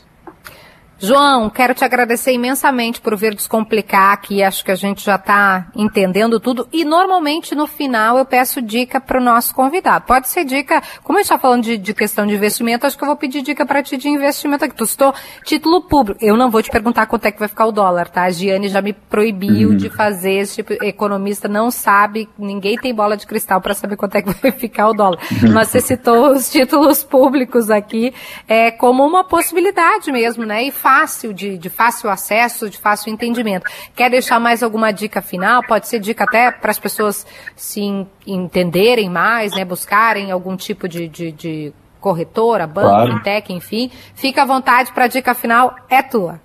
João, 1.04 1.50
quero 1.50 1.74
te 1.74 1.84
agradecer 1.84 2.32
imensamente 2.32 3.02
por 3.02 3.18
vir 3.18 3.34
descomplicar 3.34 4.14
aqui. 4.14 4.44
Acho 4.44 4.64
que 4.64 4.70
a 4.70 4.76
gente 4.76 5.04
já 5.04 5.16
está 5.16 5.66
entendendo 5.76 6.40
tudo. 6.40 6.68
E 6.72 6.86
normalmente 6.86 7.56
no 7.56 7.66
final 7.66 8.20
eu 8.20 8.26
peço 8.26 8.62
dica 8.62 9.02
para 9.02 9.20
o 9.20 9.24
nosso 9.24 9.54
convidado. 9.56 10.06
Pode 10.06 10.30
ser 10.30 10.46
dica, 10.46 10.80
como 11.04 11.18
a 11.18 11.22
gente 11.22 11.26
está 11.26 11.40
falando 11.40 11.64
de, 11.64 11.76
de, 11.76 11.94
questão 11.96 12.28
de 12.28 12.36
investimento, 12.36 12.86
acho 12.86 12.96
que 12.96 13.04
eu 13.04 13.08
vou 13.08 13.16
pedir 13.16 13.42
dica 13.42 13.66
para 13.66 13.82
ti 13.82 13.98
de 13.98 14.10
investimento 14.10 14.64
aqui. 14.64 14.76
Tu 14.76 14.86
citou 14.86 15.12
título 15.44 15.82
público. 15.82 16.24
Eu 16.24 16.38
não 16.38 16.52
vou 16.52 16.62
te 16.62 16.70
perguntar 16.70 17.08
quanto 17.08 17.26
é 17.26 17.32
que 17.32 17.40
vai 17.40 17.48
ficar 17.48 17.66
o 17.66 17.72
dólar, 17.72 18.08
tá? 18.08 18.26
A 18.26 18.30
Giane 18.30 18.70
já 18.70 18.80
me 18.80 18.94
proibiu 18.94 19.70
uhum. 19.70 19.78
de 19.78 19.90
fazer 19.90 20.34
esse 20.34 20.58
tipo. 20.58 20.74
Economista 20.86 21.48
não 21.48 21.72
sabe, 21.72 22.30
ninguém 22.38 22.78
tem 22.78 22.94
bola 22.94 23.18
de 23.18 23.26
cristal 23.26 23.60
para 23.60 23.74
saber 23.74 23.96
quanto 23.96 24.18
é 24.18 24.22
que 24.22 24.30
vai 24.40 24.52
ficar 24.54 24.90
o 24.90 24.94
dólar. 24.94 25.20
Uhum. 25.32 25.52
Mas 25.52 25.70
você 25.70 25.82
citou 25.82 26.32
os 26.32 26.48
títulos 26.52 27.04
públicos 27.04 27.72
aqui 27.72 28.14
é, 28.48 28.70
como 28.70 29.04
uma 29.04 29.24
possibilidade 29.24 30.12
mesmo, 30.12 30.46
né? 30.46 30.64
E 30.64 30.72
fácil, 30.92 31.34
de, 31.34 31.58
de 31.58 31.70
fácil 31.70 32.10
acesso, 32.10 32.70
de 32.70 32.78
fácil 32.78 33.14
entendimento. 33.14 33.66
Quer 33.96 34.10
deixar 34.10 34.40
mais 34.42 34.62
alguma 34.62 34.92
dica 34.92 35.22
final? 35.22 35.64
Pode 35.64 35.88
ser 35.88 36.00
dica 36.00 36.26
até 36.26 36.52
para 36.52 36.70
as 36.70 36.80
pessoas 36.80 37.26
se 37.56 37.82
entenderem 38.28 39.10
mais, 39.10 39.56
né? 39.56 39.64
Buscarem 39.64 40.32
algum 40.32 40.58
tipo 40.58 40.90
de, 40.90 41.08
de, 41.08 41.32
de 41.32 41.74
corretora, 42.02 42.68
banco, 42.68 42.90
claro. 42.90 43.14
fintech, 43.14 43.54
enfim. 43.54 43.90
Fica 44.14 44.42
à 44.42 44.46
vontade 44.46 44.92
para 44.92 45.06
a 45.06 45.08
dica 45.08 45.34
final, 45.34 45.74
é 45.90 46.02
tua. 46.02 46.42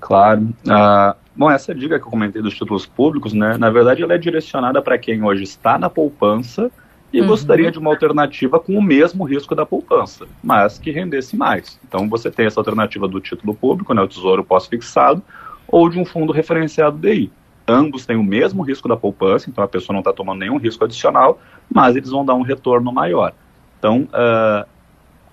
Claro. 0.00 0.44
Uh, 0.64 1.14
bom, 1.36 1.50
essa 1.50 1.74
dica 1.74 1.98
que 1.98 2.06
eu 2.06 2.10
comentei 2.10 2.40
dos 2.40 2.54
títulos 2.54 2.86
públicos, 2.86 3.34
né, 3.34 3.58
na 3.58 3.68
verdade 3.68 4.02
ela 4.02 4.14
é 4.14 4.18
direcionada 4.18 4.80
para 4.80 4.96
quem 4.96 5.22
hoje 5.22 5.42
está 5.42 5.78
na 5.78 5.90
poupança 5.90 6.70
e 7.12 7.20
uhum. 7.20 7.26
gostaria 7.26 7.70
de 7.70 7.78
uma 7.78 7.90
alternativa 7.90 8.60
com 8.60 8.76
o 8.76 8.82
mesmo 8.82 9.24
risco 9.24 9.54
da 9.54 9.64
poupança, 9.64 10.26
mas 10.42 10.78
que 10.78 10.90
rendesse 10.90 11.36
mais. 11.36 11.78
Então 11.86 12.08
você 12.08 12.30
tem 12.30 12.46
essa 12.46 12.60
alternativa 12.60 13.08
do 13.08 13.20
título 13.20 13.54
público, 13.54 13.94
né, 13.94 14.02
o 14.02 14.08
tesouro 14.08 14.44
pós-fixado, 14.44 15.22
ou 15.66 15.88
de 15.88 15.98
um 15.98 16.04
fundo 16.04 16.32
referenciado 16.32 16.98
DI. 16.98 17.30
Ambos 17.66 18.06
têm 18.06 18.16
o 18.16 18.24
mesmo 18.24 18.62
risco 18.62 18.88
da 18.88 18.96
poupança, 18.96 19.50
então 19.50 19.62
a 19.62 19.68
pessoa 19.68 19.94
não 19.94 20.00
está 20.00 20.12
tomando 20.12 20.40
nenhum 20.40 20.56
risco 20.56 20.84
adicional, 20.84 21.38
mas 21.72 21.96
eles 21.96 22.10
vão 22.10 22.24
dar 22.24 22.34
um 22.34 22.42
retorno 22.42 22.90
maior. 22.92 23.34
Então, 23.78 24.08
uh, 24.08 24.66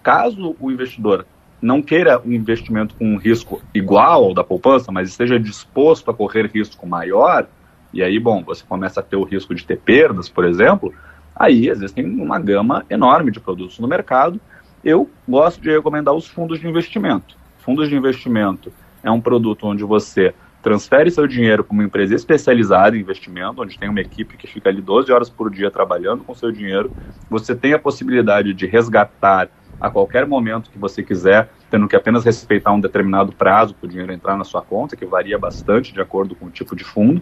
caso 0.03 0.55
o 0.59 0.69
investidor 0.69 1.25
não 1.61 1.81
queira 1.81 2.21
um 2.23 2.31
investimento 2.31 2.93
com 2.95 3.05
um 3.05 3.17
risco 3.17 3.61
igual 3.73 4.25
ao 4.25 4.33
da 4.33 4.43
poupança, 4.43 4.91
mas 4.91 5.09
esteja 5.09 5.39
disposto 5.39 6.11
a 6.11 6.13
correr 6.13 6.51
risco 6.53 6.85
maior, 6.85 7.47
e 7.93 8.03
aí, 8.03 8.19
bom, 8.19 8.43
você 8.43 8.63
começa 8.67 8.99
a 8.99 9.03
ter 9.03 9.15
o 9.15 9.23
risco 9.23 9.55
de 9.55 9.65
ter 9.65 9.79
perdas, 9.79 10.27
por 10.27 10.43
exemplo, 10.43 10.93
Aí 11.35 11.67
existem 11.67 12.05
uma 12.05 12.39
gama 12.39 12.85
enorme 12.89 13.29
de 13.29 13.39
produtos 13.39 13.77
no 13.79 13.87
mercado. 13.87 14.39
Eu 14.83 15.09
gosto 15.27 15.61
de 15.61 15.69
recomendar 15.69 16.13
os 16.13 16.27
fundos 16.27 16.59
de 16.59 16.67
investimento. 16.67 17.35
Fundos 17.57 17.89
de 17.89 17.95
investimento 17.95 18.71
é 19.03 19.11
um 19.11 19.19
produto 19.19 19.67
onde 19.67 19.83
você 19.83 20.33
transfere 20.61 21.11
seu 21.11 21.27
dinheiro 21.27 21.63
para 21.63 21.73
uma 21.73 21.83
empresa 21.83 22.15
especializada 22.15 22.97
em 22.97 23.01
investimento, 23.01 23.61
onde 23.61 23.77
tem 23.77 23.89
uma 23.89 23.99
equipe 23.99 24.37
que 24.37 24.47
fica 24.47 24.69
ali 24.69 24.81
12 24.81 25.11
horas 25.11 25.29
por 25.29 25.51
dia 25.51 25.69
trabalhando 25.69 26.23
com 26.23 26.33
seu 26.33 26.51
dinheiro. 26.51 26.91
Você 27.29 27.55
tem 27.55 27.73
a 27.73 27.79
possibilidade 27.79 28.53
de 28.53 28.65
resgatar 28.65 29.49
a 29.79 29.89
qualquer 29.89 30.25
momento 30.25 30.69
que 30.71 30.77
você 30.77 31.03
quiser, 31.03 31.49
tendo 31.69 31.88
que 31.88 31.95
apenas 31.95 32.23
respeitar 32.23 32.71
um 32.71 32.79
determinado 32.79 33.31
prazo 33.31 33.73
para 33.73 33.85
o 33.85 33.89
dinheiro 33.89 34.13
entrar 34.13 34.38
na 34.38 34.43
sua 34.43 34.61
conta, 34.61 34.95
que 34.95 35.05
varia 35.05 35.38
bastante 35.38 35.93
de 35.93 35.99
acordo 35.99 36.35
com 36.35 36.45
o 36.45 36.49
tipo 36.49 36.75
de 36.75 36.83
fundo. 36.83 37.21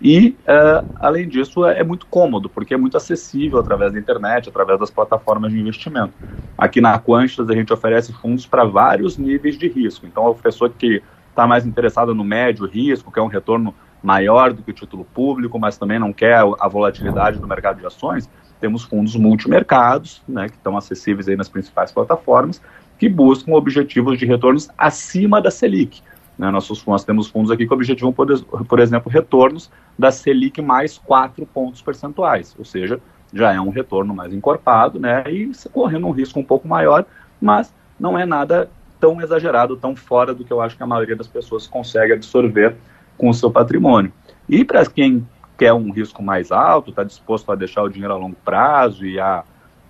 E, 0.00 0.36
uh, 0.42 0.84
além 0.96 1.28
disso, 1.28 1.64
é, 1.64 1.80
é, 1.80 1.84
muito 1.84 2.06
cômodo, 2.06 2.48
porque 2.48 2.74
é 2.74 2.76
muito 2.76 2.96
acessível 2.96 3.58
através 3.58 3.92
da 3.92 3.98
internet, 3.98 4.48
através 4.48 4.78
das 4.78 4.90
plataformas 4.90 5.52
de 5.52 5.60
investimento. 5.60 6.12
Aqui 6.58 6.80
na 6.80 6.98
Quantitas, 6.98 7.48
a 7.48 7.54
gente 7.54 7.72
oferece 7.72 8.12
fundos 8.12 8.46
para 8.46 8.64
vários 8.64 9.16
níveis 9.16 9.56
de 9.56 9.68
risco. 9.68 10.06
Então, 10.06 10.26
a 10.26 10.34
pessoa 10.34 10.68
que 10.68 11.02
está 11.30 11.46
mais 11.46 11.64
interessada 11.64 12.12
no 12.12 12.24
médio 12.24 12.66
risco, 12.66 13.10
quer 13.10 13.22
um 13.22 13.26
retorno 13.26 13.74
maior 14.02 14.52
do 14.52 14.62
que 14.62 14.70
o 14.70 14.74
título 14.74 15.04
público, 15.04 15.58
mas 15.58 15.78
também 15.78 15.98
não 15.98 16.12
quer 16.12 16.44
a 16.58 16.68
volatilidade 16.68 17.38
do 17.38 17.46
mercado 17.46 17.78
de 17.78 17.86
ações, 17.86 18.28
temos 18.62 18.84
fundos 18.84 19.16
multimercados, 19.16 20.22
né, 20.28 20.48
que 20.48 20.54
estão 20.54 20.76
acessíveis 20.76 21.28
aí 21.28 21.36
nas 21.36 21.48
principais 21.48 21.90
plataformas, 21.90 22.62
que 22.96 23.08
buscam 23.08 23.54
objetivos 23.54 24.16
de 24.16 24.24
retornos 24.24 24.68
acima 24.78 25.42
da 25.42 25.50
Selic. 25.50 26.00
Né, 26.38 26.48
nossos, 26.48 26.86
nós 26.86 27.04
temos 27.04 27.26
fundos 27.26 27.50
aqui 27.50 27.66
que 27.66 27.74
objetivam, 27.74 28.12
por, 28.12 28.28
por 28.40 28.78
exemplo, 28.78 29.10
retornos 29.10 29.68
da 29.98 30.12
Selic 30.12 30.62
mais 30.62 30.96
4 30.96 31.44
pontos 31.44 31.82
percentuais, 31.82 32.54
ou 32.56 32.64
seja, 32.64 33.00
já 33.34 33.52
é 33.52 33.60
um 33.60 33.70
retorno 33.70 34.14
mais 34.14 34.32
encorpado, 34.32 35.00
né, 35.00 35.24
e 35.28 35.50
correndo 35.72 36.06
um 36.06 36.12
risco 36.12 36.38
um 36.38 36.44
pouco 36.44 36.68
maior, 36.68 37.04
mas 37.40 37.74
não 37.98 38.16
é 38.16 38.24
nada 38.24 38.70
tão 39.00 39.20
exagerado, 39.20 39.76
tão 39.76 39.96
fora 39.96 40.32
do 40.32 40.44
que 40.44 40.52
eu 40.52 40.60
acho 40.60 40.76
que 40.76 40.82
a 40.84 40.86
maioria 40.86 41.16
das 41.16 41.26
pessoas 41.26 41.66
consegue 41.66 42.12
absorver 42.12 42.76
com 43.18 43.28
o 43.28 43.34
seu 43.34 43.50
patrimônio. 43.50 44.12
E 44.48 44.64
para 44.64 44.86
quem 44.86 45.26
quer 45.62 45.72
um 45.72 45.92
risco 45.92 46.20
mais 46.24 46.50
alto, 46.50 46.90
está 46.90 47.04
disposto 47.04 47.52
a 47.52 47.54
deixar 47.54 47.84
o 47.84 47.88
dinheiro 47.88 48.12
a 48.12 48.16
longo 48.16 48.34
prazo 48.44 49.06
e 49.06 49.20
a 49.20 49.44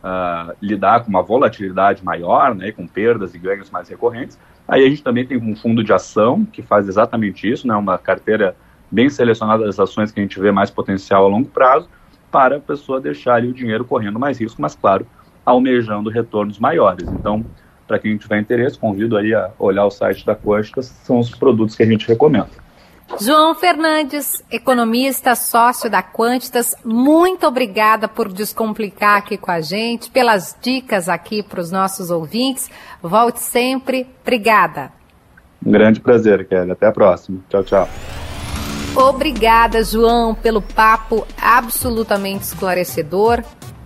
uh, 0.04 0.54
lidar 0.60 1.02
com 1.02 1.08
uma 1.08 1.22
volatilidade 1.22 2.04
maior, 2.04 2.54
né, 2.54 2.70
com 2.72 2.86
perdas 2.86 3.34
e 3.34 3.38
ganhos 3.38 3.70
mais 3.70 3.88
recorrentes. 3.88 4.38
Aí 4.68 4.84
a 4.84 4.88
gente 4.90 5.02
também 5.02 5.26
tem 5.26 5.38
um 5.38 5.56
fundo 5.56 5.82
de 5.82 5.90
ação 5.90 6.44
que 6.44 6.60
faz 6.60 6.88
exatamente 6.88 7.50
isso, 7.50 7.66
né, 7.66 7.74
uma 7.74 7.96
carteira 7.96 8.54
bem 8.90 9.08
selecionada 9.08 9.64
das 9.64 9.80
ações 9.80 10.12
que 10.12 10.20
a 10.20 10.22
gente 10.22 10.38
vê 10.38 10.52
mais 10.52 10.70
potencial 10.70 11.24
a 11.24 11.28
longo 11.28 11.48
prazo, 11.48 11.88
para 12.30 12.56
a 12.56 12.60
pessoa 12.60 13.00
deixar 13.00 13.36
ali 13.36 13.48
o 13.48 13.54
dinheiro 13.54 13.82
correndo 13.82 14.18
mais 14.18 14.38
risco, 14.38 14.60
mas 14.60 14.74
claro, 14.74 15.06
almejando 15.42 16.10
retornos 16.10 16.58
maiores. 16.58 17.08
Então, 17.08 17.46
para 17.88 17.98
quem 17.98 18.18
tiver 18.18 18.38
interesse, 18.38 18.78
convido 18.78 19.16
aí 19.16 19.32
a 19.32 19.50
olhar 19.58 19.86
o 19.86 19.90
site 19.90 20.26
da 20.26 20.36
Quântica, 20.36 20.82
são 20.82 21.18
os 21.18 21.30
produtos 21.30 21.74
que 21.74 21.82
a 21.82 21.86
gente 21.86 22.06
recomenda. 22.06 22.61
João 23.20 23.54
Fernandes, 23.54 24.42
economista, 24.50 25.34
sócio 25.34 25.90
da 25.90 26.02
Quantitas, 26.02 26.74
muito 26.84 27.46
obrigada 27.46 28.08
por 28.08 28.32
descomplicar 28.32 29.18
aqui 29.18 29.36
com 29.36 29.50
a 29.50 29.60
gente, 29.60 30.10
pelas 30.10 30.56
dicas 30.60 31.08
aqui 31.08 31.42
para 31.42 31.60
os 31.60 31.70
nossos 31.70 32.10
ouvintes. 32.10 32.70
Volte 33.02 33.40
sempre. 33.40 34.08
Obrigada. 34.22 34.92
Um 35.64 35.70
grande 35.70 36.00
prazer, 36.00 36.46
Kelly. 36.48 36.72
Até 36.72 36.86
a 36.86 36.92
próxima. 36.92 37.38
Tchau, 37.48 37.62
tchau. 37.62 37.88
Obrigada, 38.96 39.82
João, 39.84 40.34
pelo 40.34 40.60
papo 40.60 41.26
absolutamente 41.40 42.44
esclarecedor. 42.44 43.42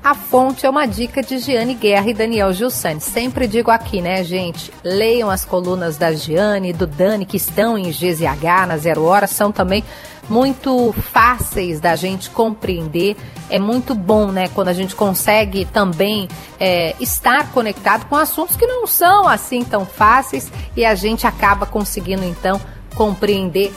A 0.07 0.15
fonte 0.15 0.65
é 0.65 0.71
uma 0.71 0.87
dica 0.87 1.21
de 1.21 1.37
Giane 1.39 1.75
Guerra 1.75 2.09
e 2.09 2.15
Daniel 2.15 2.53
Gilsani. 2.53 3.01
Sempre 3.01 3.49
digo 3.49 3.73
aqui, 3.73 4.01
né, 4.01 4.23
gente? 4.23 4.73
Leiam 4.85 5.29
as 5.29 5.45
colunas 5.45 5.97
da 5.97 6.13
Giane 6.13 6.71
e 6.71 6.73
do 6.73 6.87
Dani, 6.87 7.27
que 7.27 7.37
estão 7.37 7.77
em 7.77 7.91
GZH 7.91 8.69
na 8.69 8.77
Zero 8.77 9.03
Hora, 9.03 9.27
são 9.27 9.51
também 9.51 9.83
muito 10.31 10.93
fáceis 10.93 11.81
da 11.81 11.97
gente 11.97 12.31
compreender. 12.31 13.17
É 13.51 13.59
muito 13.59 13.97
bom, 13.97 14.31
né, 14.31 14.47
quando 14.55 14.69
a 14.69 14.73
gente 14.73 14.95
consegue 14.95 15.65
também 15.65 16.29
é, 16.61 16.95
estar 17.01 17.51
conectado 17.51 18.09
com 18.09 18.15
assuntos 18.15 18.55
que 18.55 18.65
não 18.65 18.87
são 18.87 19.27
assim 19.27 19.65
tão 19.65 19.85
fáceis 19.85 20.53
e 20.77 20.85
a 20.85 20.95
gente 20.95 21.27
acaba 21.27 21.67
conseguindo 21.67 22.23
então 22.23 22.61
compreender 22.95 23.75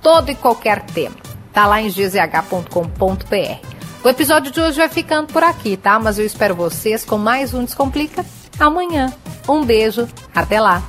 todo 0.00 0.30
e 0.30 0.36
qualquer 0.36 0.82
tema. 0.82 1.16
Tá 1.52 1.66
lá 1.66 1.82
em 1.82 1.88
gzh.com.br. 1.88 3.71
O 4.04 4.08
episódio 4.08 4.50
de 4.50 4.60
hoje 4.60 4.78
vai 4.78 4.88
ficando 4.88 5.32
por 5.32 5.44
aqui, 5.44 5.76
tá? 5.76 5.96
Mas 5.96 6.18
eu 6.18 6.26
espero 6.26 6.56
vocês 6.56 7.04
com 7.04 7.16
mais 7.16 7.54
um 7.54 7.64
Descomplica 7.64 8.26
amanhã. 8.58 9.12
Um 9.48 9.64
beijo, 9.64 10.08
até 10.34 10.60
lá! 10.60 10.82